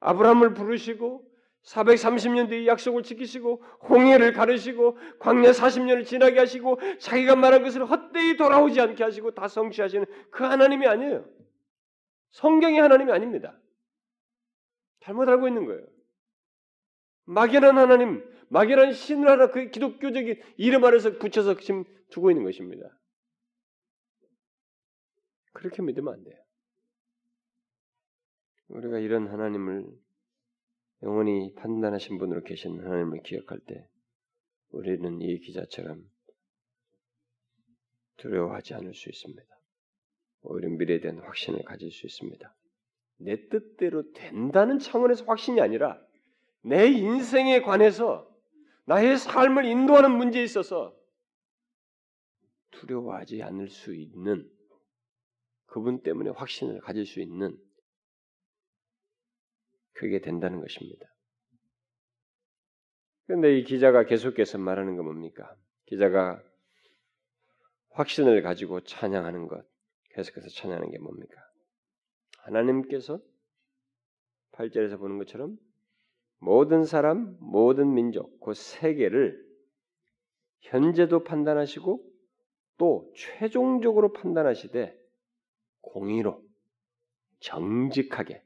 아브라함을 0.00 0.54
부르시고 0.54 1.24
430년 1.64 2.48
뒤에 2.48 2.66
약속을 2.66 3.04
지키시고 3.04 3.62
홍해를 3.88 4.32
가르시고 4.32 4.98
광야 5.20 5.52
40년을 5.52 6.04
지나게 6.04 6.40
하시고 6.40 6.80
자기가 6.98 7.36
말한 7.36 7.62
것을 7.62 7.84
헛되이 7.84 8.36
돌아오지 8.36 8.80
않게 8.80 9.04
하시고 9.04 9.32
다 9.32 9.46
성취하시는 9.46 10.06
그 10.30 10.42
하나님이 10.42 10.86
아니에요. 10.86 11.24
성경의 12.32 12.80
하나님이 12.80 13.12
아닙니다. 13.12 13.56
잘못 15.00 15.28
알고 15.28 15.46
있는 15.46 15.66
거예요. 15.66 15.86
막연한 17.24 17.78
하나님, 17.78 18.28
막연한 18.48 18.92
신을 18.92 19.28
하나 19.28 19.50
그 19.50 19.70
기독교적인 19.70 20.40
이름 20.56 20.84
아래서 20.84 21.16
붙여서 21.18 21.58
지금 21.58 21.84
두고 22.10 22.30
있는 22.30 22.44
것입니다. 22.44 22.88
그렇게 25.52 25.82
믿으면 25.82 26.14
안 26.14 26.24
돼요. 26.24 26.41
우리가 28.72 28.98
이런 28.98 29.28
하나님을 29.28 29.86
영원히 31.02 31.52
판단하신 31.54 32.18
분으로 32.18 32.42
계신 32.42 32.80
하나님을 32.80 33.22
기억할 33.22 33.58
때 33.60 33.86
우리는 34.70 35.20
이 35.20 35.38
기자처럼 35.40 36.08
두려워하지 38.16 38.74
않을 38.74 38.94
수 38.94 39.10
있습니다. 39.10 39.42
오히려 40.42 40.68
미래에 40.70 41.00
대한 41.00 41.18
확신을 41.18 41.64
가질 41.64 41.90
수 41.90 42.06
있습니다. 42.06 42.54
내 43.18 43.48
뜻대로 43.48 44.10
된다는 44.12 44.78
차원에서 44.78 45.24
확신이 45.26 45.60
아니라 45.60 46.00
내 46.62 46.86
인생에 46.86 47.60
관해서 47.60 48.28
나의 48.84 49.18
삶을 49.18 49.66
인도하는 49.66 50.16
문제에 50.16 50.42
있어서 50.44 50.96
두려워하지 52.70 53.42
않을 53.42 53.68
수 53.68 53.94
있는 53.94 54.50
그분 55.66 56.02
때문에 56.02 56.30
확신을 56.30 56.80
가질 56.80 57.06
수 57.06 57.20
있는 57.20 57.58
그게 60.02 60.20
된다는 60.20 60.60
것입니다. 60.60 61.06
그런데 63.26 63.56
이 63.56 63.62
기자가 63.62 64.04
계속해서 64.04 64.58
말하는 64.58 64.96
건 64.96 65.04
뭡니까? 65.04 65.54
기자가 65.86 66.42
확신을 67.90 68.42
가지고 68.42 68.80
찬양하는 68.80 69.46
것, 69.46 69.64
계속해서 70.10 70.48
찬양하는 70.48 70.90
게 70.90 70.98
뭡니까? 70.98 71.40
하나님께서 72.38 73.20
8절에서 74.54 74.98
보는 74.98 75.18
것처럼 75.18 75.56
모든 76.38 76.84
사람, 76.84 77.36
모든 77.38 77.94
민족, 77.94 78.40
그 78.40 78.54
세계를 78.54 79.40
현재도 80.62 81.22
판단하시고 81.22 82.04
또 82.78 83.12
최종적으로 83.14 84.12
판단하시되 84.12 84.98
공의로 85.80 86.42
정직하게 87.38 88.42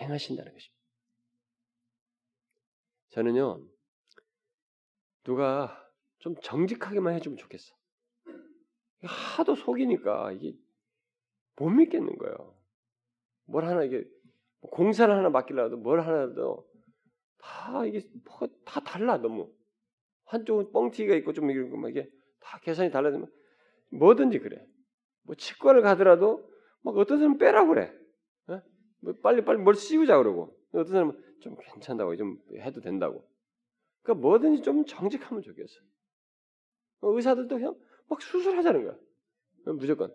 행하신다는 0.00 0.52
것입니다. 0.52 0.75
저는요 3.16 3.62
누가 5.24 5.90
좀 6.18 6.34
정직하게만 6.42 7.14
해주면 7.14 7.38
좋겠어. 7.38 7.74
하도 9.02 9.54
속이니까 9.54 10.32
이게 10.32 10.54
못 11.56 11.70
믿겠는 11.70 12.18
거예요. 12.18 12.54
뭘 13.46 13.64
하나 13.64 13.84
이게 13.84 14.04
공사를 14.60 15.12
하나 15.14 15.30
맡기려도 15.30 15.78
뭘 15.78 16.02
하나도 16.02 16.68
다 17.38 17.86
이게 17.86 18.06
다 18.66 18.80
달라 18.80 19.16
너무 19.16 19.50
한쪽은 20.26 20.72
뻥튀기가 20.72 21.14
있고 21.16 21.32
좀 21.32 21.50
이러고 21.50 21.78
막 21.78 21.88
이게 21.88 22.10
다 22.40 22.58
계산이 22.58 22.90
달라지면 22.90 23.32
뭐든지 23.92 24.40
그래. 24.40 24.62
뭐 25.22 25.34
치과를 25.34 25.80
가더라도 25.80 26.46
막 26.82 26.94
어떤 26.98 27.16
사람은 27.16 27.38
빼라 27.38 27.66
그래. 27.66 27.96
어? 28.48 28.60
뭐 29.00 29.14
빨리 29.22 29.42
빨리 29.42 29.58
뭘 29.58 29.74
씌우자 29.74 30.18
그러고 30.18 30.54
어떤 30.72 30.86
사람은 30.86 31.25
좀 31.40 31.56
괜찮다고 31.58 32.16
좀 32.16 32.38
해도 32.56 32.80
된다고. 32.80 33.28
그러니까 34.02 34.22
뭐든지 34.22 34.62
좀 34.62 34.84
정직하면 34.84 35.42
좋겠어. 35.42 35.80
어, 37.00 37.12
의사들도 37.12 37.56
그냥 37.56 37.78
막 38.08 38.20
수술하자는 38.22 38.84
거야. 38.84 38.96
어, 39.66 39.72
무조건. 39.72 40.14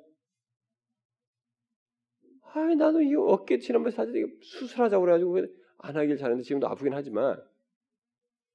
아, 2.53 2.60
나도 2.75 3.01
이 3.01 3.15
어깨 3.15 3.60
지난번에 3.60 3.95
사실 3.95 4.39
수술하자고 4.41 5.01
그래가지고 5.01 5.38
안 5.77 5.95
하길 5.95 6.17
잘했는데 6.17 6.43
지금도 6.43 6.67
아프긴 6.67 6.93
하지만 6.93 7.41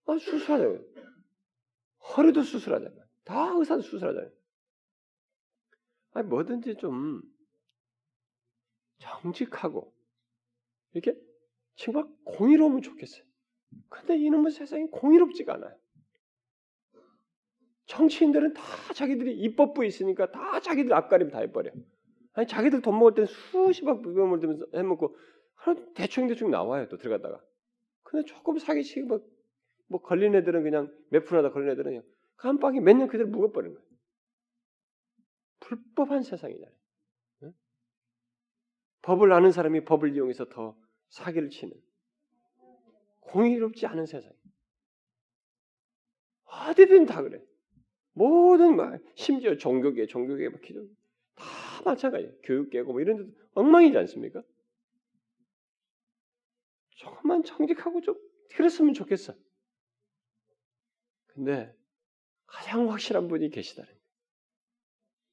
아 0.06 0.18
수술하자고. 0.18 0.78
허리도 2.16 2.42
수술하잖아. 2.42 2.94
다 3.24 3.52
의사도 3.56 3.82
수술하잖아. 3.82 4.30
아니 6.12 6.28
뭐든지 6.28 6.76
좀 6.76 7.20
정직하고 8.98 9.92
이렇게 10.92 11.18
정말 11.76 12.04
공의로우면 12.24 12.82
좋겠어요. 12.82 13.24
근데 13.88 14.16
이놈의 14.16 14.52
세상이 14.52 14.86
공의롭지가 14.90 15.54
않아요. 15.54 15.76
정치인들은 17.86 18.54
다 18.54 18.62
자기들이 18.94 19.38
입법부 19.38 19.84
있으니까 19.84 20.30
다 20.32 20.60
자기들 20.60 20.92
앞가림 20.92 21.30
다 21.30 21.38
해버려. 21.40 21.70
아니 22.32 22.46
자기들 22.46 22.82
돈 22.82 22.98
먹을 22.98 23.14
때는 23.14 23.26
수십억 23.26 24.02
비범을 24.02 24.40
들면서 24.40 24.66
해먹고 24.74 25.16
하나 25.54 25.80
대충 25.94 26.26
대충 26.26 26.50
나와요 26.50 26.88
또 26.88 26.96
들어갔다가. 26.96 27.40
근데 28.02 28.24
조금 28.26 28.58
사기치고 28.58 29.06
뭐, 29.06 29.20
뭐 29.88 30.02
걸린 30.02 30.34
애들은 30.34 30.62
그냥 30.62 30.92
몇 31.10 31.24
푼하다 31.24 31.50
걸린 31.52 31.70
애들은 31.70 31.90
그냥 31.92 32.02
깜빡이 32.36 32.80
몇 32.80 32.96
년 32.96 33.08
그대로 33.08 33.28
묵어버리는 33.28 33.74
거예요. 33.74 33.86
불법한 35.60 36.22
세상이잖아요. 36.22 36.76
응? 37.44 37.52
법을 39.02 39.32
아는 39.32 39.52
사람이 39.52 39.84
법을 39.84 40.14
이용해서 40.14 40.46
더 40.48 40.76
사기를 41.08 41.50
치는 41.50 41.74
공의롭지 43.20 43.86
않은 43.86 44.06
세상. 44.06 44.32
어디든 46.44 47.06
다 47.06 47.22
그래. 47.22 47.42
모든 48.12 48.76
말, 48.76 49.02
심지어 49.14 49.56
종교계, 49.56 50.06
종교계 50.06 50.48
막 50.48 50.60
기도 50.62 50.88
다 51.34 51.44
마찬가지예요. 51.84 52.32
교육계고 52.44 52.92
뭐 52.92 53.00
이런 53.00 53.18
데도 53.18 53.30
엉망이지 53.52 53.96
않습니까? 53.98 54.42
조금만 56.90 57.44
정직하고 57.44 58.00
좀 58.00 58.16
그랬으면 58.52 58.94
좋겠어. 58.94 59.34
근데 61.26 61.76
가장 62.46 62.90
확실한 62.90 63.28
분이 63.28 63.50
거예요. 63.50 63.86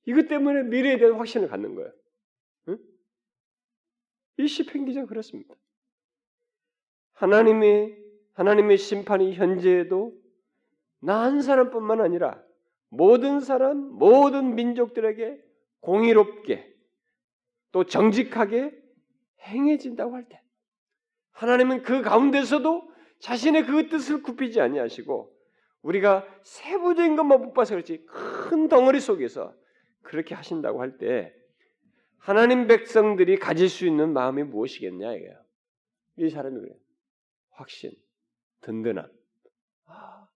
이것 0.06 0.28
때문에 0.28 0.64
미래에 0.64 0.98
대한 0.98 1.14
확신을 1.14 1.48
갖는 1.48 1.76
거예요. 1.76 1.94
응? 2.68 2.78
이 4.40 4.48
시편 4.48 4.86
기자 4.86 5.06
그렇습니다. 5.06 5.56
하나님의 7.24 7.98
하나님의 8.34 8.78
심판이 8.78 9.34
현재에도 9.34 10.14
나 11.00 11.22
한 11.24 11.42
사람뿐만 11.42 12.02
아니라 12.02 12.42
모든 12.90 13.40
사람, 13.40 13.78
모든 13.78 14.56
민족들에게 14.56 15.42
공의롭게 15.80 16.74
또 17.72 17.86
정직하게 17.86 18.72
행해진다고 19.42 20.16
할 20.16 20.28
때, 20.30 20.42
하나님은 21.32 21.82
그 21.84 22.02
가운데서도 22.02 22.90
자신의 23.20 23.66
그 23.66 23.90
뜻을 23.90 24.22
굽히지 24.22 24.60
아니하시고 24.62 25.34
우리가 25.82 26.26
세부적인 26.44 27.16
것만 27.16 27.42
못 27.42 27.54
봐서 27.54 27.76
그렇지 27.76 28.06
큰 28.06 28.68
덩어리 28.68 29.00
속에서 29.00 29.54
그렇게 30.02 30.36
하신다고 30.36 30.82
할 30.82 30.98
때 30.98 31.34
하나님 32.18 32.68
백성들이 32.68 33.38
가질 33.40 33.68
수 33.70 33.86
있는 33.86 34.14
마음이 34.14 34.44
무엇이겠냐 34.44 35.14
이거예요. 35.14 35.44
이 36.18 36.30
사람이 36.30 36.60
그래요. 36.60 36.76
확신, 37.54 37.92
든든함. 38.62 39.10
아, 39.86 40.28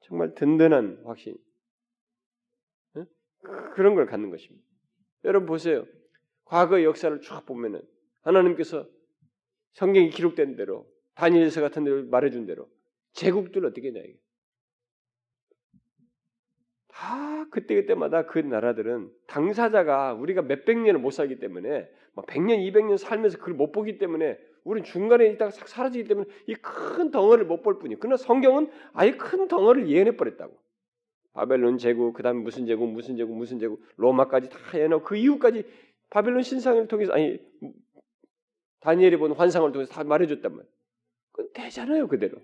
정말 0.00 0.34
든든한 0.34 1.02
확신. 1.04 1.36
네? 2.94 3.04
그런 3.74 3.94
걸 3.94 4.06
갖는 4.06 4.30
것입니다. 4.30 4.66
여러분 5.24 5.46
보세요. 5.46 5.86
과거 6.44 6.82
역사를 6.82 7.20
쭉 7.20 7.44
보면은 7.46 7.82
하나님께서 8.22 8.88
성경이 9.72 10.10
기록된 10.10 10.56
대로 10.56 10.90
다니엘서 11.14 11.60
같은 11.60 11.84
데로 11.84 12.06
말해준 12.06 12.46
대로 12.46 12.68
제국들 13.12 13.64
어떻게 13.66 13.88
했냐 13.88 14.00
이게. 14.00 14.18
다 16.88 17.48
그때 17.50 17.74
그때마다 17.74 18.26
그 18.26 18.38
나라들은 18.38 19.12
당사자가 19.26 20.14
우리가 20.14 20.42
몇백 20.42 20.78
년을 20.78 21.00
못 21.00 21.10
살기 21.10 21.38
때문에 21.38 21.88
막 22.14 22.26
100년, 22.26 22.58
200년 22.72 22.98
살면서 22.98 23.38
그걸 23.38 23.54
못 23.54 23.70
보기 23.70 23.98
때문에 23.98 24.38
우리는 24.64 24.84
중간에 24.84 25.26
있다가 25.28 25.50
싹 25.50 25.68
사라지기 25.68 26.08
때문에 26.08 26.28
이 26.48 26.54
큰 26.54 27.10
덩어리를 27.10 27.46
못 27.46 27.62
볼 27.62 27.78
뿐이에요. 27.78 27.98
그러나 28.00 28.16
성경은 28.16 28.70
아예 28.92 29.12
큰 29.12 29.48
덩어리를 29.48 29.88
예언해 29.88 30.16
버렸다고. 30.16 30.58
바벨론 31.32 31.78
제국, 31.78 32.14
그다음에 32.14 32.40
무슨 32.40 32.66
제국, 32.66 32.88
무슨 32.90 33.16
제국, 33.16 33.36
무슨 33.36 33.58
제국, 33.58 33.80
로마까지 33.96 34.48
다 34.50 34.58
예언하고 34.74 35.04
그 35.04 35.16
이후까지 35.16 35.64
바벨론 36.10 36.42
신상을 36.42 36.86
통해서 36.88 37.12
아니 37.12 37.38
다니엘이 38.80 39.16
본 39.18 39.32
환상을 39.32 39.70
통해서 39.72 39.92
다 39.92 40.04
말해줬단 40.04 40.50
말이에요. 40.52 40.72
그건 41.32 41.52
되잖아요, 41.52 42.08
그대로. 42.08 42.38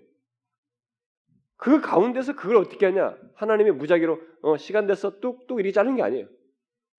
그 1.57 1.81
가운데서 1.81 2.35
그걸 2.35 2.57
어떻게 2.57 2.85
하냐? 2.85 3.17
하나님의 3.35 3.73
무작위로 3.73 4.21
어, 4.43 4.57
시간 4.57 4.87
돼서 4.87 5.19
뚝뚝 5.19 5.59
이리 5.59 5.73
자는 5.73 5.95
게 5.95 6.01
아니에요. 6.03 6.27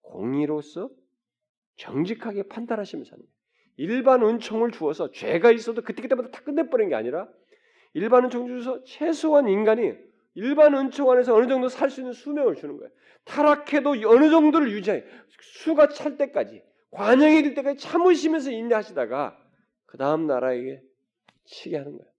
공의로서 0.03 0.91
정직하게 1.77 2.45
판단하시면서 2.45 3.13
하는 3.13 3.25
거예요. 3.25 3.36
일반 3.77 4.23
은총을 4.23 4.71
주어서 4.71 5.11
죄가 5.11 5.53
있어도 5.53 5.83
그때그때마다 5.83 6.31
다 6.31 6.43
끝내버리는 6.43 6.89
게 6.89 6.95
아니라 6.95 7.29
일반 7.95 8.25
은총 8.25 8.47
주어서 8.49 8.85
최소한 8.85 9.49
인간이 9.49 9.95
일반 10.35 10.75
은총 10.75 11.11
안에서 11.11 11.35
어느 11.35 11.47
정도 11.47 11.69
살 11.69 11.91
수 11.91 12.01
있는 12.01 12.13
수명을 12.13 12.57
주는 12.57 12.77
거예요. 12.77 12.91
타락해도 13.25 13.91
어느 14.07 14.31
정도를 14.31 14.71
유지해 14.71 15.05
수가 15.41 15.89
찰 15.89 16.17
때까지 16.17 16.63
관영이 16.91 17.43
될 17.43 17.55
때까지 17.55 17.79
참으시면서 17.81 18.51
인내하시다가 18.51 19.37
그 19.87 19.99
다음 19.99 20.27
나라에게 20.27 20.83
치게 21.45 21.77
하는 21.77 21.97
거예요. 21.97 22.13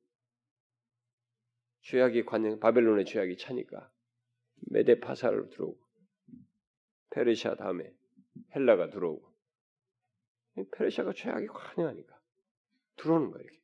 죄악이 1.81 2.25
관영 2.25 2.59
바벨론의 2.59 3.05
죄악이 3.05 3.37
차니까 3.37 3.89
메데파사로 4.71 5.49
들어오고 5.49 5.79
페르시아 7.11 7.55
다음에 7.55 7.89
헬라가 8.55 8.89
들어오고 8.89 9.31
페르시아가 10.71 11.13
죄악이 11.13 11.47
관영하니까 11.47 12.17
들어오는 12.97 13.31
거예요. 13.31 13.43
이렇게. 13.43 13.59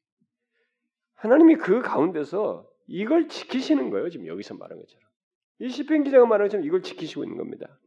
하나님이 1.16 1.56
그 1.56 1.82
가운데서 1.82 2.70
이걸 2.88 3.28
지키시는 3.30 3.90
거예요. 3.90 4.10
지금 4.10 4.28
여기서 4.28 4.56
말한 4.56 4.78
것처럼 4.78 5.10
이 5.60 5.70
시편 5.70 6.04
기자가 6.04 6.26
말한 6.26 6.48
것처럼 6.48 6.66
이걸 6.66 6.82
지키시고 6.82 7.24
있는 7.24 7.38
겁니다. 7.38 7.80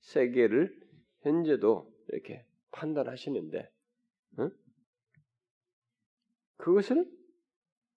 세계를 0.00 0.78
현재도 1.20 1.92
이렇게 2.08 2.44
판단하시는데 2.72 3.70
응? 4.38 4.50
그것을 6.58 7.10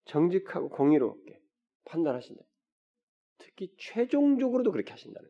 정직하고 0.05 0.69
공의롭게 0.69 1.39
판단하신다. 1.85 2.41
특히 3.37 3.73
최종적으로도 3.77 4.71
그렇게 4.71 4.91
하신다는 4.91 5.29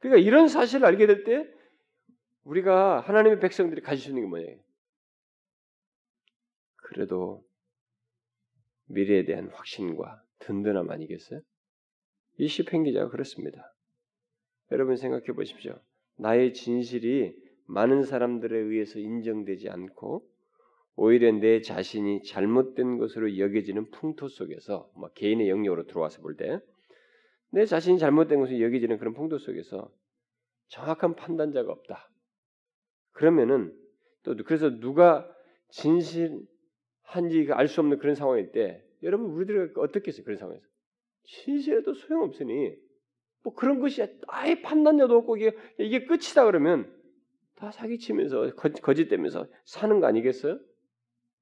그러니까 0.00 0.26
이런 0.26 0.48
사실을 0.48 0.86
알게 0.86 1.06
될 1.06 1.24
때 1.24 1.57
우리가 2.48 3.00
하나님의 3.00 3.40
백성들이 3.40 3.82
가질 3.82 4.02
수 4.02 4.08
있는 4.10 4.22
게 4.22 4.28
뭐예요? 4.28 4.56
그래도 6.76 7.44
미래에 8.86 9.24
대한 9.24 9.50
확신과 9.52 10.22
든든함 10.38 10.90
아니겠어요? 10.90 11.40
이 12.38 12.48
시편 12.48 12.84
기자가 12.84 13.10
그렇습니다. 13.10 13.74
여러분 14.72 14.96
생각해 14.96 15.26
보십시오. 15.34 15.78
나의 16.16 16.54
진실이 16.54 17.34
많은 17.66 18.02
사람들에 18.04 18.56
의해서 18.56 18.98
인정되지 18.98 19.68
않고 19.68 20.26
오히려 20.96 21.30
내 21.32 21.60
자신이 21.60 22.22
잘못된 22.22 22.98
것으로 22.98 23.36
여겨지는 23.38 23.90
풍토 23.90 24.28
속에서 24.28 24.90
뭐 24.96 25.10
개인의 25.12 25.48
영역으로 25.50 25.86
들어와서 25.86 26.22
볼 26.22 26.36
때 26.36 26.58
내 27.50 27.64
자신이 27.64 27.98
잘못된 27.98 28.40
것을 28.40 28.60
여기지는 28.60 28.98
그런 28.98 29.14
풍도 29.14 29.38
속에서 29.38 29.90
정확한 30.68 31.14
판단자가 31.16 31.72
없다. 31.72 32.10
그러면은 33.18 33.76
또 34.22 34.36
그래서 34.46 34.70
누가 34.78 35.28
진실한지 35.70 36.46
알 37.50 37.66
수 37.66 37.80
없는 37.80 37.98
그런 37.98 38.14
상황일 38.14 38.52
때 38.52 38.84
여러분 39.02 39.32
우리들이 39.32 39.72
어떻게 39.74 40.08
했어요? 40.08 40.24
그런 40.24 40.38
상황에서 40.38 40.64
진실해도 41.24 41.94
소용없으니 41.94 42.76
뭐 43.42 43.54
그런 43.54 43.80
것이 43.80 44.06
아예 44.28 44.62
판단자도 44.62 45.16
없고 45.16 45.36
이게, 45.36 45.56
이게 45.80 46.06
끝이다 46.06 46.44
그러면 46.44 46.94
다 47.56 47.72
사기치면서 47.72 48.54
거짓되면서 48.54 49.48
사는 49.64 49.98
거 49.98 50.06
아니겠어요? 50.06 50.60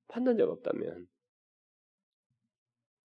판단자가 0.08 0.50
없다면 0.52 1.06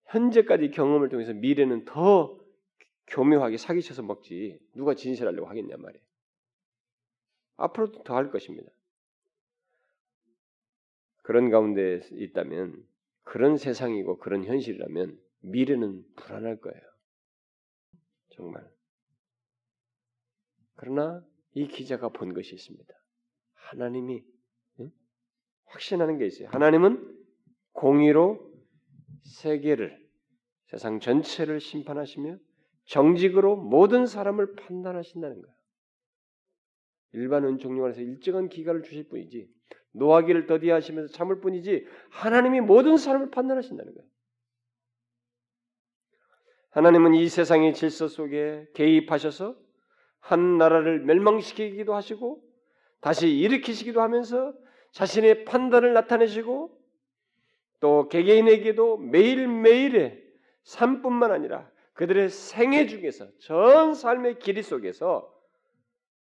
현재까지 0.07 0.71
경험을 0.71 1.09
통해서 1.09 1.33
미래는 1.33 1.87
더 1.87 2.39
교묘하게 3.09 3.57
사기쳐서 3.57 4.05
먹지 4.05 4.61
누가 4.77 4.95
진실하려고 4.95 5.49
하겠냐 5.49 5.77
말이에요. 5.77 6.10
앞으로도 7.61 8.03
더 8.03 8.15
할 8.15 8.31
것입니다. 8.31 8.71
그런 11.23 11.51
가운데 11.51 12.01
있다면 12.13 12.85
그런 13.23 13.57
세상이고 13.57 14.19
그런 14.19 14.45
현실이라면 14.45 15.21
미래는 15.41 16.05
불안할 16.17 16.61
거예요. 16.61 16.81
정말. 18.31 18.69
그러나 20.75 21.25
이 21.55 21.69
기자가 21.69 22.09
본 22.09 22.33
것이 22.35 22.55
있습니다. 22.55 22.93
하나님이 23.55 24.25
응? 24.81 24.91
확신하는 25.67 26.19
게 26.19 26.27
있어요. 26.27 26.49
하나님은 26.49 27.19
공의로 27.73 28.51
세계를 29.23 30.01
세상 30.67 31.01
전체를 31.01 31.61
심판하시며 31.61 32.39
정직으로 32.87 33.57
모든 33.57 34.07
사람을 34.07 34.55
판단하신다는 34.57 35.43
거예요. 35.43 35.60
일반 37.13 37.45
은총령 37.45 37.85
안에서 37.85 38.01
일정한 38.01 38.49
기간을 38.49 38.83
주실 38.83 39.09
뿐이지 39.09 39.49
노하기를 39.93 40.47
더디하시면서 40.47 41.13
참을 41.13 41.41
뿐이지 41.41 41.87
하나님이 42.11 42.61
모든 42.61 42.97
사람을 42.97 43.31
판단하신다는 43.31 43.95
거예요. 43.95 44.09
하나님은 46.71 47.15
이 47.15 47.29
세상의 47.29 47.75
질서 47.75 48.07
속에 48.07 48.69
개입하셔서 48.75 49.57
한 50.21 50.59
나라를 50.59 51.01
멸망시키기도 51.01 51.95
하시고 51.95 52.43
다시 53.01 53.29
일으키시기도 53.29 54.01
하면서 54.01 54.55
자신의 54.93 55.45
판단을 55.45 55.93
나타내시고 55.95 56.79
또 57.81 58.09
개개인에게도 58.09 58.99
매일매일의 58.99 60.23
삶뿐만 60.63 61.33
아니라 61.33 61.71
그들의 61.95 62.29
생애 62.29 62.87
중에서 62.87 63.27
전 63.39 63.95
삶의 63.95 64.39
길이 64.39 64.63
속에서 64.63 65.35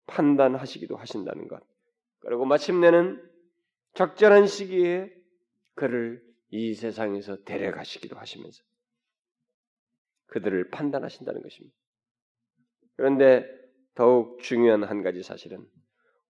판단하시기도 0.09 0.95
하신다는 0.95 1.47
것. 1.47 1.61
그리고 2.19 2.45
마침내는 2.45 3.23
적절한 3.93 4.47
시기에 4.47 5.13
그를 5.75 6.21
이 6.49 6.73
세상에서 6.73 7.43
데려가시기도 7.43 8.17
하시면서 8.17 8.63
그들을 10.27 10.69
판단하신다는 10.71 11.41
것입니다. 11.41 11.75
그런데 12.95 13.47
더욱 13.95 14.39
중요한 14.41 14.83
한 14.83 15.01
가지 15.01 15.23
사실은 15.23 15.65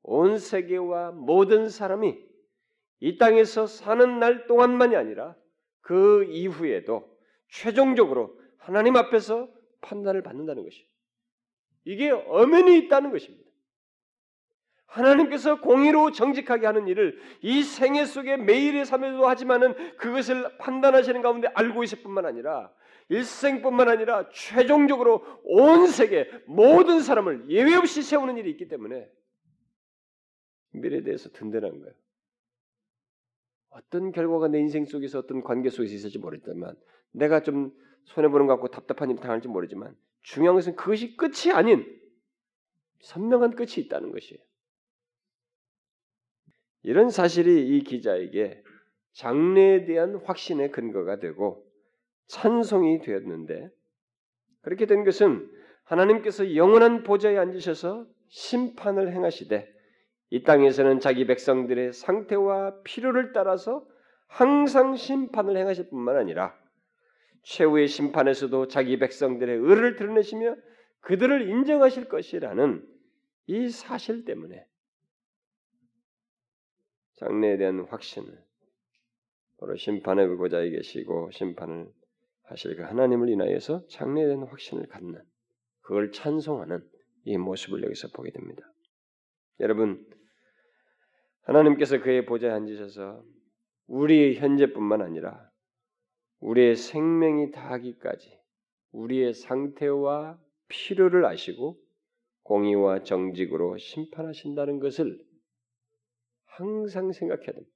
온 0.01 0.37
세계와 0.37 1.11
모든 1.11 1.69
사람이 1.69 2.17
이 3.01 3.17
땅에서 3.17 3.65
사는 3.65 4.19
날 4.19 4.47
동안만이 4.47 4.95
아니라 4.95 5.35
그 5.81 6.25
이후에도 6.25 7.17
최종적으로 7.49 8.39
하나님 8.57 8.95
앞에서 8.95 9.51
판단을 9.81 10.21
받는다는 10.21 10.63
것이 10.63 10.87
이게 11.85 12.11
엄연히 12.11 12.77
있다는 12.77 13.11
것입니다. 13.11 13.48
하나님께서 14.89 15.61
공의로 15.61 16.11
정직하게 16.11 16.65
하는 16.65 16.87
일을 16.87 17.19
이 17.41 17.63
생애 17.63 18.05
속에 18.05 18.37
매일의 18.37 18.85
삶에도 18.85 19.27
하지만은 19.27 19.73
그것을 19.97 20.57
판단하시는 20.57 21.21
가운데 21.21 21.47
알고 21.53 21.83
있을 21.83 22.01
뿐만 22.01 22.25
아니라 22.25 22.71
일생뿐만 23.09 23.89
아니라 23.89 24.29
최종적으로 24.29 25.23
온 25.43 25.87
세계 25.87 26.29
모든 26.45 27.01
사람을 27.01 27.49
예외 27.49 27.75
없이 27.75 28.01
세우는 28.03 28.37
일이 28.37 28.51
있기 28.51 28.67
때문에 28.67 29.09
미래에 30.71 31.01
대해서 31.01 31.29
든든한 31.29 31.79
거예요. 31.79 31.93
어떤 33.69 34.11
결과가 34.11 34.47
내 34.47 34.59
인생 34.59 34.85
속에서 34.85 35.19
어떤 35.19 35.43
관계 35.43 35.69
속에서 35.69 35.93
있을지 35.93 36.19
모르지만 36.19 36.75
내가 37.11 37.41
좀 37.41 37.71
손해보는 38.05 38.47
것 38.47 38.53
같고 38.53 38.69
답답한 38.69 39.09
일이 39.09 39.19
당할지 39.19 39.47
모르지만 39.47 39.95
중요한 40.21 40.55
것은 40.55 40.75
그것이 40.75 41.15
끝이 41.15 41.51
아닌 41.53 41.85
선명한 43.01 43.55
끝이 43.55 43.73
있다는 43.77 44.11
것이에요. 44.11 44.48
이런 46.83 47.09
사실이 47.09 47.75
이 47.75 47.83
기자에게 47.83 48.63
장래에 49.13 49.85
대한 49.85 50.15
확신의 50.23 50.71
근거가 50.71 51.19
되고 51.19 51.65
찬송이 52.27 53.01
되었는데 53.01 53.69
그렇게 54.61 54.85
된 54.85 55.03
것은 55.03 55.49
하나님께서 55.83 56.55
영원한 56.55 57.03
보좌에 57.03 57.37
앉으셔서 57.37 58.05
심판을 58.27 59.11
행하시되 59.11 59.67
이 60.31 60.43
땅에서는 60.43 60.99
자기 60.99 61.25
백성들의 61.25 61.93
상태와 61.93 62.81
필요를 62.83 63.33
따라서 63.33 63.85
항상 64.27 64.95
심판을 64.95 65.57
행하실 65.57 65.89
뿐만 65.89 66.17
아니라 66.17 66.55
최후의 67.43 67.87
심판에서도 67.87 68.67
자기 68.67 68.99
백성들의 68.99 69.57
의를 69.57 69.95
드러내시며 69.95 70.55
그들을 71.01 71.49
인정하실 71.49 72.09
것이라는 72.09 72.85
이 73.47 73.69
사실 73.69 74.25
때문에 74.25 74.65
장래에 77.19 77.57
대한 77.57 77.81
확신을 77.81 78.41
바로 79.57 79.75
심판의 79.75 80.37
보좌에 80.37 80.69
계시고 80.69 81.31
심판을 81.31 81.91
하실 82.43 82.77
그 82.77 82.83
하나님을 82.83 83.29
인하여서 83.29 83.87
장래에 83.87 84.25
대한 84.25 84.43
확신을 84.43 84.87
갖는 84.87 85.21
그걸 85.81 86.11
찬송하는 86.11 86.81
이 87.25 87.37
모습을 87.37 87.83
여기서 87.83 88.09
보게 88.13 88.31
됩니다. 88.31 88.63
여러분 89.59 90.05
하나님께서 91.41 92.01
그의 92.01 92.25
보좌에 92.25 92.51
앉으셔서 92.51 93.21
우리의 93.87 94.35
현재뿐만 94.35 95.01
아니라 95.01 95.49
우리의 96.39 96.77
생명이 96.77 97.51
다하기까지 97.51 98.39
우리의 98.91 99.33
상태와 99.33 100.39
필요를 100.69 101.25
아시고 101.25 101.77
공의와 102.43 103.03
정직으로 103.03 103.77
심판하신다는 103.77 104.79
것을 104.79 105.19
항상 106.59 107.11
생각해야 107.13 107.53
됩니다. 107.53 107.75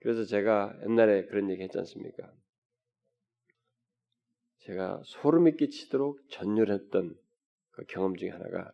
그래서 0.00 0.24
제가 0.24 0.76
옛날에 0.82 1.26
그런 1.26 1.48
얘기 1.50 1.62
했지 1.62 1.78
않습니까? 1.78 2.32
제가 4.58 5.00
소름이 5.04 5.56
끼치도록 5.56 6.28
전율했던 6.30 7.16
그 7.70 7.84
경험 7.88 8.16
중에 8.16 8.30
하나가 8.30 8.72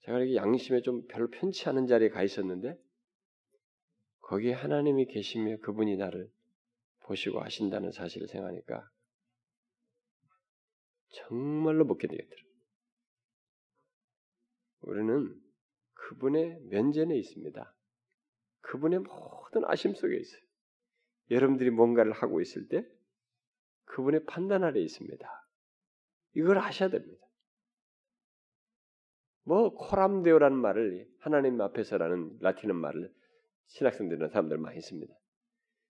제가 0.00 0.18
이렇게 0.18 0.36
양심에 0.36 0.82
좀 0.82 1.06
별로 1.08 1.28
편치 1.30 1.68
않은 1.68 1.86
자리에 1.86 2.10
가 2.10 2.22
있었는데 2.22 2.78
거기에 4.20 4.52
하나님이 4.52 5.06
계시며 5.06 5.56
그분이 5.58 5.96
나를 5.96 6.30
보시고 7.00 7.40
하신다는 7.40 7.90
사실을 7.92 8.28
생각하니까 8.28 8.88
정말로 11.10 11.84
못 11.86 11.96
견디겠더라고요. 11.96 12.48
우리는 14.82 15.47
그분의 16.08 16.58
면전에 16.70 17.14
있습니다. 17.18 17.74
그분의 18.62 19.00
모든 19.00 19.64
아심 19.66 19.94
속에 19.94 20.16
있어요. 20.16 20.40
여러분들이 21.30 21.70
뭔가를 21.70 22.12
하고 22.12 22.40
있을 22.40 22.66
때 22.68 22.86
그분의 23.84 24.24
판단 24.24 24.64
아래 24.64 24.80
있습니다. 24.80 25.48
이걸 26.34 26.58
아셔야 26.58 26.88
됩니다. 26.88 27.26
뭐 29.42 29.74
코람데오라는 29.74 30.56
말을 30.56 31.10
하나님 31.18 31.60
앞에서라는 31.60 32.38
라틴어 32.40 32.72
말을 32.72 33.12
신학생들이나 33.66 34.28
사람들 34.28 34.56
많이 34.56 34.80
씁니다. 34.80 35.14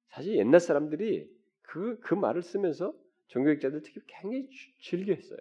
사실 0.09 0.37
옛날 0.37 0.59
사람들이 0.59 1.31
그, 1.63 2.01
그 2.01 2.15
말을 2.15 2.43
쓰면서 2.43 2.93
종교학자들 3.29 3.83
특히 3.83 4.01
굉장히 4.07 4.49
즐겨했어요. 4.81 5.39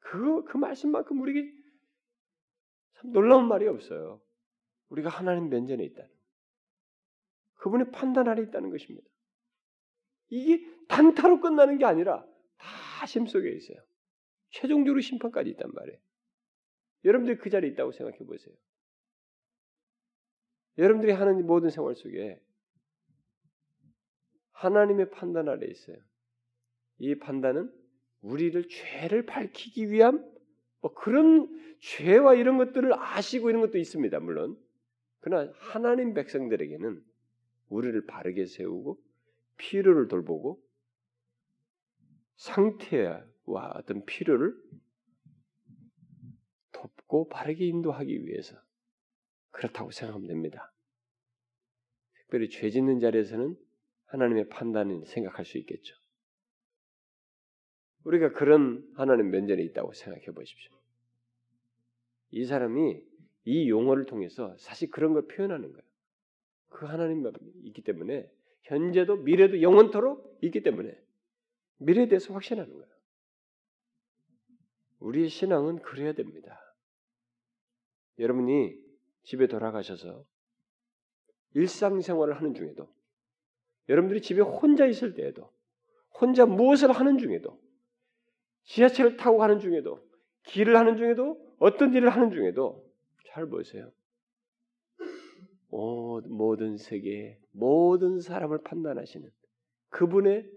그, 0.00 0.42
그 0.44 0.56
말씀만큼 0.56 1.20
우리에게 1.20 1.61
참 3.02 3.12
놀라운 3.12 3.48
말이 3.48 3.66
없어요. 3.66 4.20
우리가 4.88 5.08
하나님 5.08 5.48
면전에 5.48 5.84
있다는 5.84 6.10
그분의 7.56 7.90
판단 7.92 8.28
아래 8.28 8.42
있다는 8.42 8.70
것입니다. 8.70 9.06
이게 10.28 10.66
단타로 10.88 11.40
끝나는 11.40 11.78
게 11.78 11.84
아니라 11.84 12.26
다 12.56 13.06
심속에 13.06 13.50
있어요. 13.50 13.78
최종적으로 14.50 15.00
심판까지 15.00 15.50
있단 15.50 15.70
말이에요. 15.72 15.98
여러분들이 17.04 17.38
그 17.38 17.50
자리에 17.50 17.70
있다고 17.70 17.92
생각해 17.92 18.18
보세요. 18.18 18.54
여러분들이 20.78 21.12
하는 21.12 21.46
모든 21.46 21.70
생활 21.70 21.94
속에 21.94 22.40
하나님의 24.52 25.10
판단 25.10 25.48
아래 25.48 25.66
있어요. 25.66 25.96
이 26.98 27.18
판단은 27.18 27.72
우리를 28.20 28.68
죄를 28.68 29.26
밝히기 29.26 29.90
위함 29.90 30.31
뭐 30.82 30.92
그런 30.92 31.48
죄와 31.80 32.34
이런 32.34 32.58
것들을 32.58 32.92
아시고 32.92 33.48
이런 33.48 33.62
것도 33.62 33.78
있습니다. 33.78 34.20
물론 34.20 34.58
그러나 35.20 35.50
하나님 35.56 36.12
백성들에게는 36.12 37.02
우리를 37.70 38.06
바르게 38.06 38.46
세우고 38.46 39.00
필요를 39.56 40.08
돌보고 40.08 40.62
상태와 42.36 43.72
어떤 43.76 44.04
필요를 44.04 44.54
돕고 46.72 47.28
바르게 47.28 47.64
인도하기 47.66 48.26
위해서 48.26 48.56
그렇다고 49.50 49.92
생각하면 49.92 50.26
됩니다. 50.26 50.72
특별히 52.14 52.48
죄 52.50 52.70
짓는 52.70 52.98
자리에서는 52.98 53.56
하나님의 54.06 54.48
판단을 54.48 55.06
생각할 55.06 55.44
수 55.44 55.58
있겠죠. 55.58 56.01
우리가 58.04 58.32
그런 58.32 58.88
하나님 58.94 59.30
면전에 59.30 59.62
있다고 59.62 59.92
생각해 59.92 60.26
보십시오. 60.26 60.72
이 62.30 62.44
사람이 62.44 63.02
이 63.44 63.68
용어를 63.68 64.06
통해서 64.06 64.56
사실 64.58 64.90
그런 64.90 65.12
걸 65.12 65.26
표현하는 65.26 65.72
거예요. 65.72 65.86
그 66.68 66.86
하나님이 66.86 67.30
있기 67.64 67.82
때문에 67.82 68.30
현재도 68.62 69.16
미래도 69.16 69.60
영원토록 69.60 70.38
있기 70.42 70.62
때문에 70.62 70.98
미래에 71.78 72.08
대해서 72.08 72.32
확신하는 72.32 72.72
거예요. 72.72 72.92
우리의 75.00 75.28
신앙은 75.28 75.82
그래야 75.82 76.12
됩니다. 76.12 76.58
여러분이 78.18 78.78
집에 79.24 79.46
돌아가셔서 79.46 80.24
일상생활을 81.54 82.36
하는 82.36 82.54
중에도 82.54 82.92
여러분들이 83.88 84.22
집에 84.22 84.40
혼자 84.40 84.86
있을 84.86 85.14
때에도 85.14 85.52
혼자 86.20 86.46
무엇을 86.46 86.92
하는 86.92 87.18
중에도 87.18 87.60
지하철을 88.64 89.16
타고 89.16 89.38
가는 89.38 89.58
중에도 89.58 90.06
길을 90.44 90.76
하는 90.76 90.96
중에도 90.96 91.38
어떤 91.58 91.94
일을 91.94 92.10
하는 92.10 92.30
중에도 92.30 92.84
잘 93.26 93.46
보세요. 93.46 93.90
모든 95.72 96.76
세계 96.76 97.38
모든 97.52 98.20
사람을 98.20 98.62
판단하시는 98.62 99.30
그분의 99.88 100.50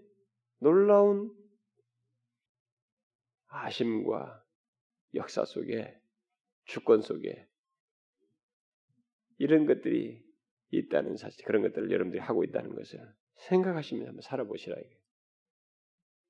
놀라운 0.58 1.32
아심과 3.48 4.44
역사 5.14 5.44
속에 5.44 5.98
주권 6.64 7.00
속에 7.00 7.46
이런 9.38 9.66
것들이 9.66 10.22
있다는 10.70 11.16
사실 11.16 11.44
그런 11.44 11.62
것들을 11.62 11.90
여러분들이 11.90 12.20
하고 12.20 12.44
있다는 12.44 12.74
것을 12.74 13.00
생각하시면 13.36 14.08
한번 14.08 14.22
살아보시라 14.22 14.76
이게 14.78 14.98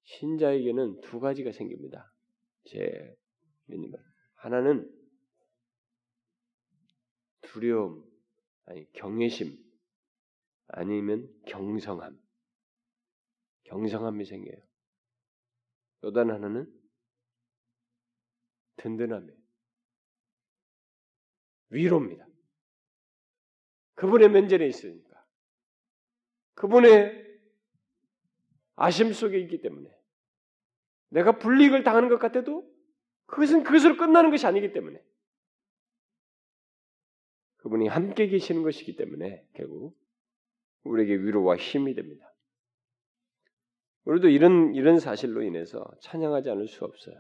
신자에게는 0.07 1.01
두 1.01 1.21
가지가 1.21 1.53
생깁니다. 1.53 2.13
제 2.65 3.17
믿음은 3.67 3.99
하나는 4.35 4.91
두려움 7.43 8.05
아니 8.67 8.91
경외심 8.93 9.57
아니면 10.69 11.29
경성함 11.47 12.19
경성함이 13.65 14.25
생겨요. 14.25 14.61
또 16.01 16.13
다른 16.13 16.31
하나는 16.35 16.73
든든함이에요. 18.77 19.37
위로입니다. 21.71 22.27
그분의 23.95 24.29
면전에 24.29 24.69
있으니까. 24.69 25.27
그분의 26.55 27.27
아심 28.77 29.13
속에 29.13 29.39
있기 29.41 29.61
때문에 29.63 29.96
내가 31.11 31.39
불이익을 31.39 31.85
당하는 31.85 32.09
것 32.09 32.19
같아도 32.19 32.69
그것은 33.27 33.65
그것으로 33.65 33.97
끝나는 33.97 34.31
것이 34.31 34.47
아니기 34.47 34.73
때문에 34.73 35.03
그분이 37.59 37.89
함께 37.89 38.29
계시는 38.29 38.63
것이기 38.63 38.97
때문에 38.97 39.45
결국 39.55 39.97
우리에게 40.85 41.17
위로와 41.17 41.57
힘이 41.57 41.95
됩니다. 41.95 42.33
우리도 44.05 44.29
이런 44.29 44.75
이런 44.75 45.01
사실로 45.01 45.43
인해서 45.43 45.85
찬양하지 46.01 46.51
않을 46.51 46.69
수 46.69 46.85
없어요. 46.85 47.17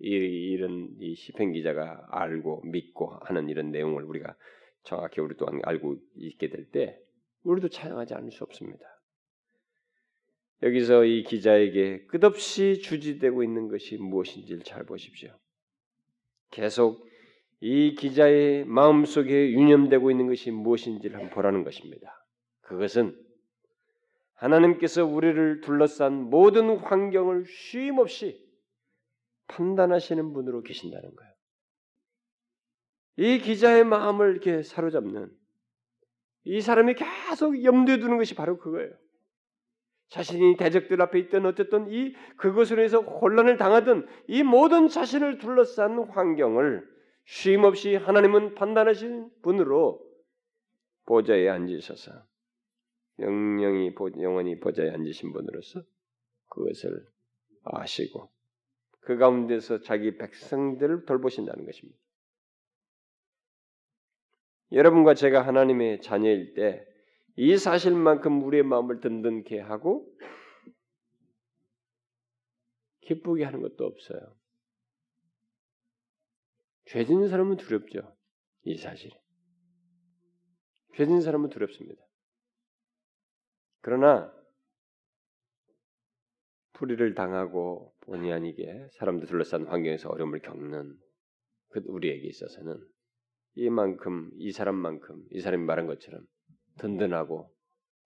이, 0.00 0.08
이런 0.10 0.90
이 0.98 1.14
시편 1.14 1.52
기자가 1.52 2.06
알고 2.10 2.62
믿고 2.66 3.18
하는 3.22 3.48
이런 3.48 3.70
내용을 3.70 4.04
우리가 4.04 4.36
정확히 4.84 5.20
우리 5.20 5.36
또한 5.36 5.60
알고 5.64 5.96
있게 6.16 6.50
될 6.50 6.70
때 6.70 7.00
우리도 7.44 7.68
찬양하지 7.70 8.14
않을 8.14 8.32
수 8.32 8.44
없습니다. 8.44 8.99
여기서 10.62 11.04
이 11.04 11.22
기자에게 11.22 12.06
끝없이 12.06 12.80
주지되고 12.82 13.42
있는 13.42 13.68
것이 13.68 13.96
무엇인지를 13.96 14.62
잘 14.62 14.84
보십시오. 14.84 15.30
계속 16.50 17.06
이 17.60 17.94
기자의 17.94 18.64
마음속에 18.64 19.52
유념되고 19.52 20.10
있는 20.10 20.26
것이 20.26 20.50
무엇인지를 20.50 21.16
한번 21.16 21.30
보라는 21.30 21.64
것입니다. 21.64 22.26
그것은 22.62 23.16
하나님께서 24.34 25.04
우리를 25.04 25.60
둘러싼 25.60 26.30
모든 26.30 26.76
환경을 26.78 27.44
쉼없이 27.46 28.42
판단하시는 29.48 30.32
분으로 30.32 30.62
계신다는 30.62 31.14
거예요. 31.14 31.32
이 33.16 33.38
기자의 33.38 33.84
마음을 33.84 34.30
이렇게 34.30 34.62
사로잡는 34.62 35.30
이 36.44 36.60
사람이 36.60 36.94
계속 36.94 37.62
염두에 37.62 37.98
두는 37.98 38.16
것이 38.16 38.34
바로 38.34 38.56
그거예요. 38.56 38.90
자신이 40.10 40.56
대적들 40.56 41.00
앞에 41.00 41.18
있던 41.20 41.46
어쨌든 41.46 41.88
이 41.88 42.14
그것으로 42.36 42.82
해서 42.82 43.00
혼란을 43.00 43.56
당하던 43.56 44.08
이 44.26 44.42
모든 44.42 44.88
자신을 44.88 45.38
둘러싼 45.38 45.98
환경을 46.10 46.86
쉼 47.24 47.64
없이 47.64 47.94
하나님은 47.94 48.56
판단하신 48.56 49.30
분으로 49.42 50.04
보좌에 51.06 51.48
앉으셔서 51.48 52.10
영영이 53.20 53.94
영원히 54.20 54.58
보좌에 54.58 54.90
앉으신 54.90 55.32
분으로서 55.32 55.82
그것을 56.48 57.06
아시고 57.62 58.30
그 59.00 59.16
가운데서 59.16 59.80
자기 59.82 60.18
백성들을 60.18 61.04
돌보신다는 61.06 61.64
것입니다. 61.64 61.98
여러분과 64.72 65.14
제가 65.14 65.46
하나님의 65.46 66.00
자녀일 66.00 66.54
때 66.54 66.89
이 67.42 67.56
사실만큼 67.56 68.42
우리의 68.42 68.64
마음을 68.64 69.00
든든케 69.00 69.60
하고 69.60 70.14
기쁘게 73.00 73.44
하는 73.44 73.62
것도 73.62 73.86
없어요. 73.86 74.36
죄진 76.84 77.26
사람은 77.28 77.56
두렵죠. 77.56 78.14
이 78.64 78.76
사실이. 78.76 79.14
죄진 80.96 81.22
사람은 81.22 81.48
두렵습니다. 81.48 82.02
그러나 83.80 84.30
불의를 86.74 87.14
당하고 87.14 87.94
본의 88.00 88.34
아니게 88.34 88.88
사람들 88.98 89.26
둘러싼 89.26 89.66
환경에서 89.66 90.10
어려움을 90.10 90.40
겪는 90.40 90.94
그 91.70 91.80
우리에게 91.86 92.28
있어서는 92.28 92.86
이만큼 93.54 94.30
이 94.34 94.52
사람만큼 94.52 95.24
이 95.30 95.40
사람이 95.40 95.64
말한 95.64 95.86
것처럼 95.86 96.26
든든하고 96.78 97.50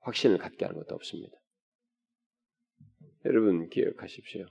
확신을 0.00 0.38
갖게 0.38 0.64
하는 0.64 0.78
것도 0.80 0.94
없습니다. 0.94 1.36
여러분 3.24 3.68
기억하십시오. 3.68 4.46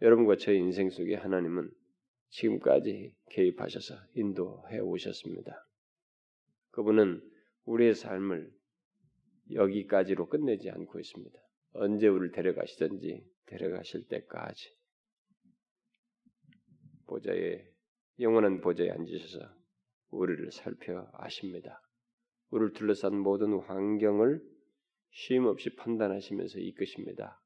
여러분과 0.00 0.36
제 0.36 0.54
인생 0.54 0.90
속에 0.90 1.16
하나님은 1.16 1.70
지금까지 2.30 3.14
개입하셔서 3.30 3.94
인도해 4.14 4.78
오셨습니다. 4.78 5.66
그분은 6.70 7.20
우리의 7.64 7.94
삶을 7.94 8.50
여기까지로 9.52 10.28
끝내지 10.28 10.70
않고 10.70 10.98
있습니다. 10.98 11.38
언제 11.74 12.08
우리를 12.08 12.32
데려가시든지 12.32 13.26
데려가실 13.46 14.06
때까지 14.08 14.74
보좌에 17.06 17.66
영원한 18.20 18.60
보좌에 18.60 18.90
앉으셔서 18.90 19.54
우리를 20.10 20.50
살펴 20.52 21.10
아십니다. 21.12 21.81
우리를 22.52 22.74
둘러싼 22.74 23.16
모든 23.18 23.58
환경을 23.58 24.40
쉼 25.10 25.44
없이 25.46 25.74
판단하시면서 25.74 26.58
이끄십니다. 26.60 27.40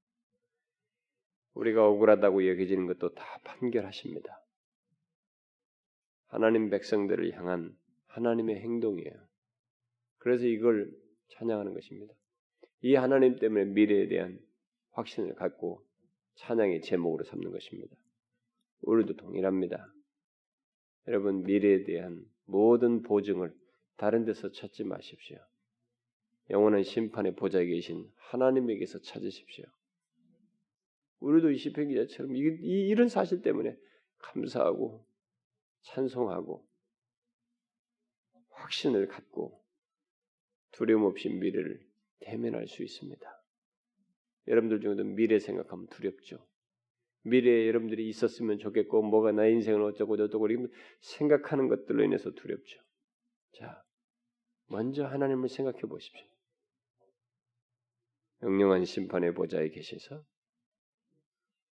우리가 1.55 1.87
억울하다고 1.87 2.47
여겨지는 2.49 2.87
것도 2.87 3.15
다 3.15 3.25
판결하십니다. 3.45 4.45
하나님 6.27 6.71
백성들을 6.71 7.33
향한 7.35 7.77
하나님의 8.09 8.57
행동이에요. 8.57 9.15
그래서 10.19 10.45
이걸 10.45 10.91
찬양하는 11.29 11.73
것입니다. 11.73 12.13
이 12.83 12.95
하나님 12.95 13.37
때문에 13.37 13.65
미래에 13.67 14.09
대한 14.09 14.39
확신을 14.91 15.35
갖고 15.35 15.87
찬양의 16.35 16.83
제목으로 16.83 17.25
삼는 17.25 17.53
것입니다. 17.53 17.95
우리도 18.83 19.17
동일합니다. 19.17 19.93
여러분 21.07 21.43
미래에 21.45 21.85
대한 21.85 22.25
모든 22.45 23.03
보증을 23.03 23.55
다른 23.97 24.25
데서 24.25 24.51
찾지 24.51 24.85
마십시오. 24.85 25.39
영원한 26.51 26.83
심판의 26.83 27.35
보좌에 27.35 27.67
계신 27.67 28.11
하나님에게서 28.17 29.01
찾으십시오. 29.01 29.65
우리도 31.21 31.51
이 31.51 31.57
시편 31.57 31.89
기자처럼 31.89 32.37
이, 32.37 32.41
이, 32.41 32.89
이런 32.89 33.09
사실 33.09 33.43
때문에 33.43 33.77
감사하고 34.19 35.07
찬송하고 35.83 36.67
확신을 38.51 39.09
갖고 39.09 39.63
두려움 40.73 41.05
없이 41.05 41.29
미래를 41.29 41.81
대면할 42.21 42.67
수 42.67 42.83
있습니다. 42.83 43.43
여러분들 44.49 44.81
중에도 44.81 45.05
미래 45.05 45.39
생각하면 45.39 45.87
두렵죠. 45.89 46.47
미래에 47.23 47.67
여러분들이 47.67 48.09
있었으면 48.09 48.59
좋겠고 48.59 49.03
뭐가 49.03 49.33
나 49.33 49.47
인생은 49.47 49.83
어쩌고 49.83 50.17
저쩌고 50.17 50.47
생각하는 51.01 51.69
것들로 51.69 52.05
인해서 52.05 52.31
두렵죠. 52.31 52.81
자, 53.53 53.83
먼저 54.67 55.07
하나님을 55.07 55.49
생각해 55.49 55.81
보십시오. 55.83 56.27
영영한 58.43 58.85
심판의 58.85 59.35
보좌에 59.35 59.71
계셔서 59.71 60.25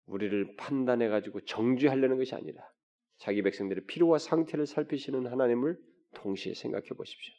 우리를 0.05 0.55
판단해 0.55 1.07
가지고 1.07 1.41
정죄하려는 1.41 2.17
것이 2.17 2.35
아니라 2.35 2.67
자기 3.17 3.41
백성들의 3.41 3.85
필요와 3.85 4.17
상태를 4.17 4.65
살피시는 4.65 5.27
하나님을 5.27 5.79
동시에 6.15 6.53
생각해 6.53 6.89
보십시오. 6.89 7.33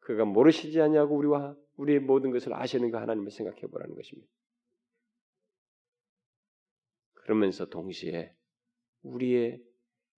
그가 0.00 0.24
모르시지 0.24 0.80
않냐고 0.80 1.16
우리와 1.16 1.56
우리의 1.76 2.00
모든 2.00 2.30
것을 2.30 2.54
아시는 2.54 2.90
그 2.90 2.96
하나님을 2.96 3.30
생각해 3.30 3.62
보라는 3.62 3.94
것입니다. 3.94 4.30
그러면서 7.14 7.66
동시에 7.66 8.34
우리의 9.02 9.62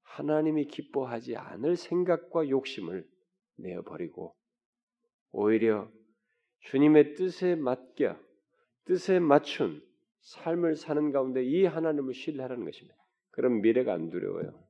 하나님이 0.02 0.66
기뻐하지 0.66 1.36
않을 1.36 1.76
생각과 1.76 2.48
욕심을 2.48 3.08
내어 3.56 3.82
버리고 3.82 4.34
오히려 5.32 5.90
주님의 6.60 7.14
뜻에 7.14 7.54
맡겨 7.54 8.18
뜻에 8.84 9.18
맞춘 9.18 9.82
삶을 10.20 10.76
사는 10.76 11.12
가운데 11.12 11.44
이 11.44 11.64
하나님을 11.64 12.14
신뢰하라는 12.14 12.64
것입니다. 12.64 12.96
그럼 13.30 13.60
미래가 13.60 13.92
안 13.92 14.10
두려워요. 14.10 14.66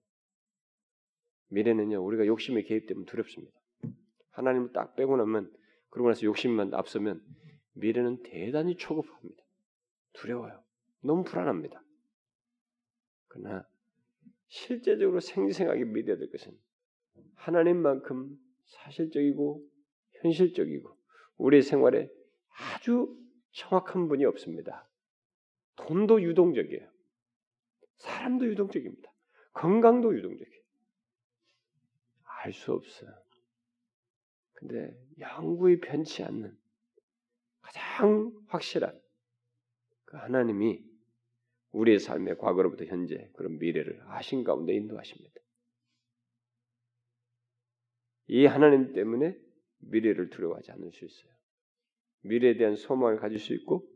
미래는요 1.49 2.05
우리가 2.05 2.27
욕심에 2.27 2.63
개입되면 2.63 3.05
두렵습니다. 3.05 3.57
하나님을 4.31 4.73
딱 4.73 4.97
빼고 4.97 5.17
나면 5.17 5.53
그러고 5.91 6.11
나서 6.11 6.23
욕심만 6.25 6.75
앞서면 6.75 7.23
미래는 7.75 8.23
대단히 8.23 8.77
초급합니다. 8.77 9.43
두려워요. 10.13 10.63
너무 11.03 11.25
불안합니다. 11.25 11.83
그러나 13.29 13.67
실제적으로 14.49 15.21
생생하게 15.21 15.85
믿어야 15.85 16.17
될 16.17 16.31
것은 16.31 16.59
하나님만큼 17.35 18.39
사실적이고 18.67 19.65
현실적이고 20.23 20.97
우리 21.37 21.63
생활에 21.63 22.09
아주 22.49 23.17
정확한 23.53 24.09
분이 24.09 24.25
없습니다. 24.25 24.89
돈도 25.77 26.23
유동적이에요. 26.23 26.89
사람도 27.97 28.47
유동적입니다. 28.47 29.13
건강도 29.53 30.17
유동적이에요. 30.17 30.63
알 32.45 32.53
수 32.53 32.73
없어요. 32.73 33.11
근데 34.53 34.97
영구히 35.19 35.81
변치 35.81 36.23
않는 36.23 36.57
가장 37.61 38.33
확실한 38.49 38.99
그 40.05 40.17
하나님이 40.17 40.85
우리의 41.73 41.99
삶의 41.99 42.39
과거로부터 42.39 42.85
현재 42.85 43.31
그런 43.35 43.59
미래를 43.59 44.01
아신 44.07 44.45
가운데 44.45 44.75
인도하십니다. 44.75 45.35
이 48.29 48.47
하나님 48.47 48.93
때문에 48.93 49.37
미래를 49.79 50.31
두려워하지 50.31 50.73
않을 50.73 50.93
수 50.93 51.05
있어요. 51.05 51.33
미래에 52.23 52.57
대한 52.57 52.75
소망을 52.77 53.19
가질 53.19 53.39
수 53.39 53.55
있고 53.55 53.89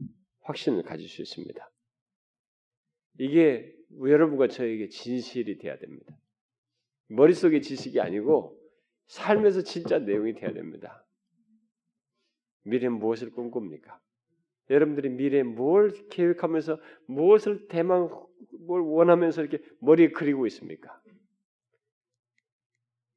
확신을 0.42 0.82
가질 0.82 1.08
수 1.08 1.22
있습니다. 1.22 1.70
이게 3.18 3.74
여러분과 3.98 4.48
저에게 4.48 4.88
진실이 4.88 5.58
돼야 5.58 5.78
됩니다. 5.78 6.16
머릿속의 7.08 7.62
지식이 7.62 8.00
아니고 8.00 8.56
삶에서 9.06 9.62
진짜 9.62 9.98
내용이 9.98 10.34
돼야 10.34 10.52
됩니다. 10.52 11.04
미래는 12.62 12.98
무엇을 12.98 13.30
꿈꿉니까? 13.32 14.00
여러분들이 14.70 15.08
미래에 15.08 15.42
뭘 15.42 15.92
계획하면서 16.10 16.80
무엇을 17.06 17.66
대망 17.66 18.08
뭘 18.60 18.82
원하면서 18.82 19.42
이렇게 19.42 19.64
머리에 19.80 20.10
그리고 20.12 20.46
있습니까? 20.46 21.02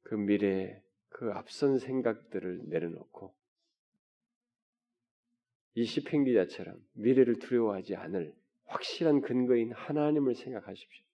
그 0.02 0.16
미래에 0.16 0.83
그 1.14 1.30
앞선 1.32 1.78
생각들을 1.78 2.64
내려놓고 2.64 3.32
이 5.74 5.84
시편 5.84 6.24
기자처럼 6.24 6.84
미래를 6.94 7.38
두려워하지 7.38 7.94
않을 7.94 8.34
확실한 8.64 9.20
근거인 9.20 9.72
하나님을 9.72 10.34
생각하십시오. 10.34 11.04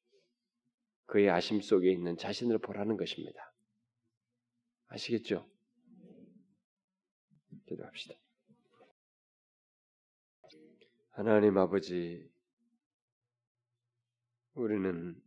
그의 1.05 1.29
아심 1.29 1.61
속에 1.61 1.93
있는 1.93 2.17
자신을 2.17 2.59
보라는 2.61 2.97
것입니다. 2.97 3.53
아시겠죠? 4.87 5.47
기도합시다. 7.67 8.15
하나님 11.11 11.59
아버지, 11.59 12.27
우리는 14.55 15.23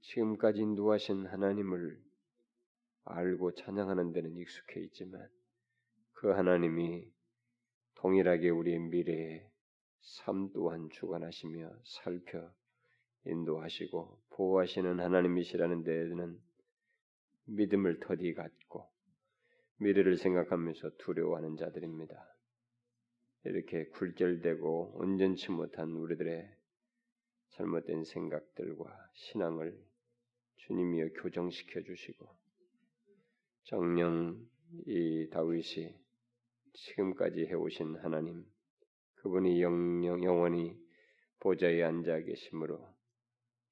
지금까지 0.00 0.60
인도하신 0.60 1.26
하나님을 1.26 2.03
알고 3.04 3.52
찬양하는 3.54 4.12
데는 4.12 4.36
익숙해 4.36 4.80
있지만 4.82 5.28
그 6.12 6.28
하나님이 6.28 7.12
동일하게 7.96 8.50
우리의 8.50 8.78
미래에 8.78 9.50
삶 10.00 10.50
또한 10.52 10.88
주관하시며 10.90 11.70
살펴 11.84 12.52
인도하시고 13.26 14.20
보호하시는 14.30 15.00
하나님이시라는 15.00 15.82
데에는 15.82 16.40
믿음을 17.46 18.00
더디 18.00 18.34
갖고 18.34 18.90
미래를 19.78 20.16
생각하면서 20.16 20.90
두려워하는 20.98 21.56
자들입니다. 21.56 22.14
이렇게 23.44 23.86
굴절되고 23.88 24.92
온전치 24.96 25.50
못한 25.50 25.90
우리들의 25.90 26.48
잘못된 27.50 28.04
생각들과 28.04 29.10
신앙을 29.12 29.78
주님이여 30.56 31.10
교정시켜 31.20 31.82
주시고 31.82 32.43
정령 33.64 34.46
이 34.86 35.30
다윗이 35.30 35.94
지금까지 36.74 37.46
해오신 37.46 37.96
하나님 37.96 38.44
그분이 39.14 39.62
영영 39.62 40.22
영원히 40.22 40.76
보좌에 41.40 41.82
앉아 41.82 42.20
계심으로 42.20 42.86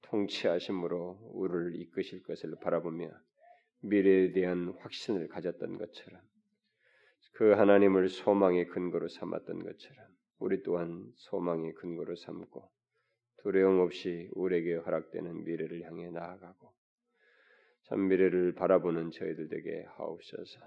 통치하심으로 0.01 1.33
우리를 1.35 1.77
이끄실 1.77 2.23
것을 2.23 2.55
바라보며 2.63 3.11
미래에 3.83 4.33
대한 4.33 4.75
확신을 4.79 5.29
가졌던 5.29 5.77
것처럼 5.77 6.23
그 7.35 7.53
하나님을 7.53 8.09
소망의 8.09 8.69
근거로 8.69 9.09
삼았던 9.09 9.59
것처럼 9.59 10.07
우리 10.39 10.63
또한 10.63 11.13
소망의 11.17 11.75
근거로 11.75 12.17
삼고 12.17 12.67
두려움 13.43 13.81
없이 13.81 14.31
우리에게 14.33 14.77
허락되는 14.77 15.45
미래를 15.45 15.83
향해 15.83 16.09
나아가고 16.09 16.73
참 17.93 18.09
미래를 18.09 18.55
바라보는 18.55 19.11
저희들 19.11 19.51
에게 19.53 19.85
하옵소서. 19.97 20.61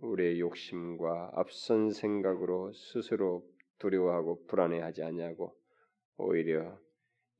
우리의 0.00 0.40
욕심과 0.40 1.32
앞선 1.34 1.90
생각으로 1.90 2.72
스스로 2.72 3.44
두려워하고 3.80 4.46
불안해하지 4.46 5.02
않냐고 5.02 5.54
오히려 6.16 6.78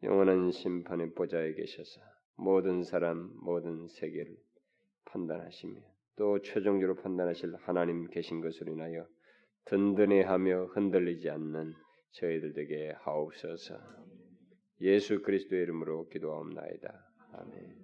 영원한 0.02 0.50
심판의 0.50 1.14
보좌에 1.14 1.54
계셔서 1.54 2.02
모든 2.36 2.82
사람 2.82 3.30
모든 3.40 3.88
세계를 3.88 4.36
판단하시며 5.06 5.80
또 6.16 6.42
최종적으로 6.42 6.96
판단하실 6.96 7.54
하나님 7.60 8.06
계신 8.08 8.42
것으로 8.42 8.72
인하여 8.72 9.06
든든해하며 9.64 10.66
흔들리지 10.74 11.30
않는 11.30 11.72
저희들에게 12.10 12.92
하옵소서. 12.98 13.74
예수 14.82 15.22
그리스도의 15.22 15.62
이름으로 15.62 16.08
기도하옵나이다. 16.10 17.06
아멘. 17.32 17.83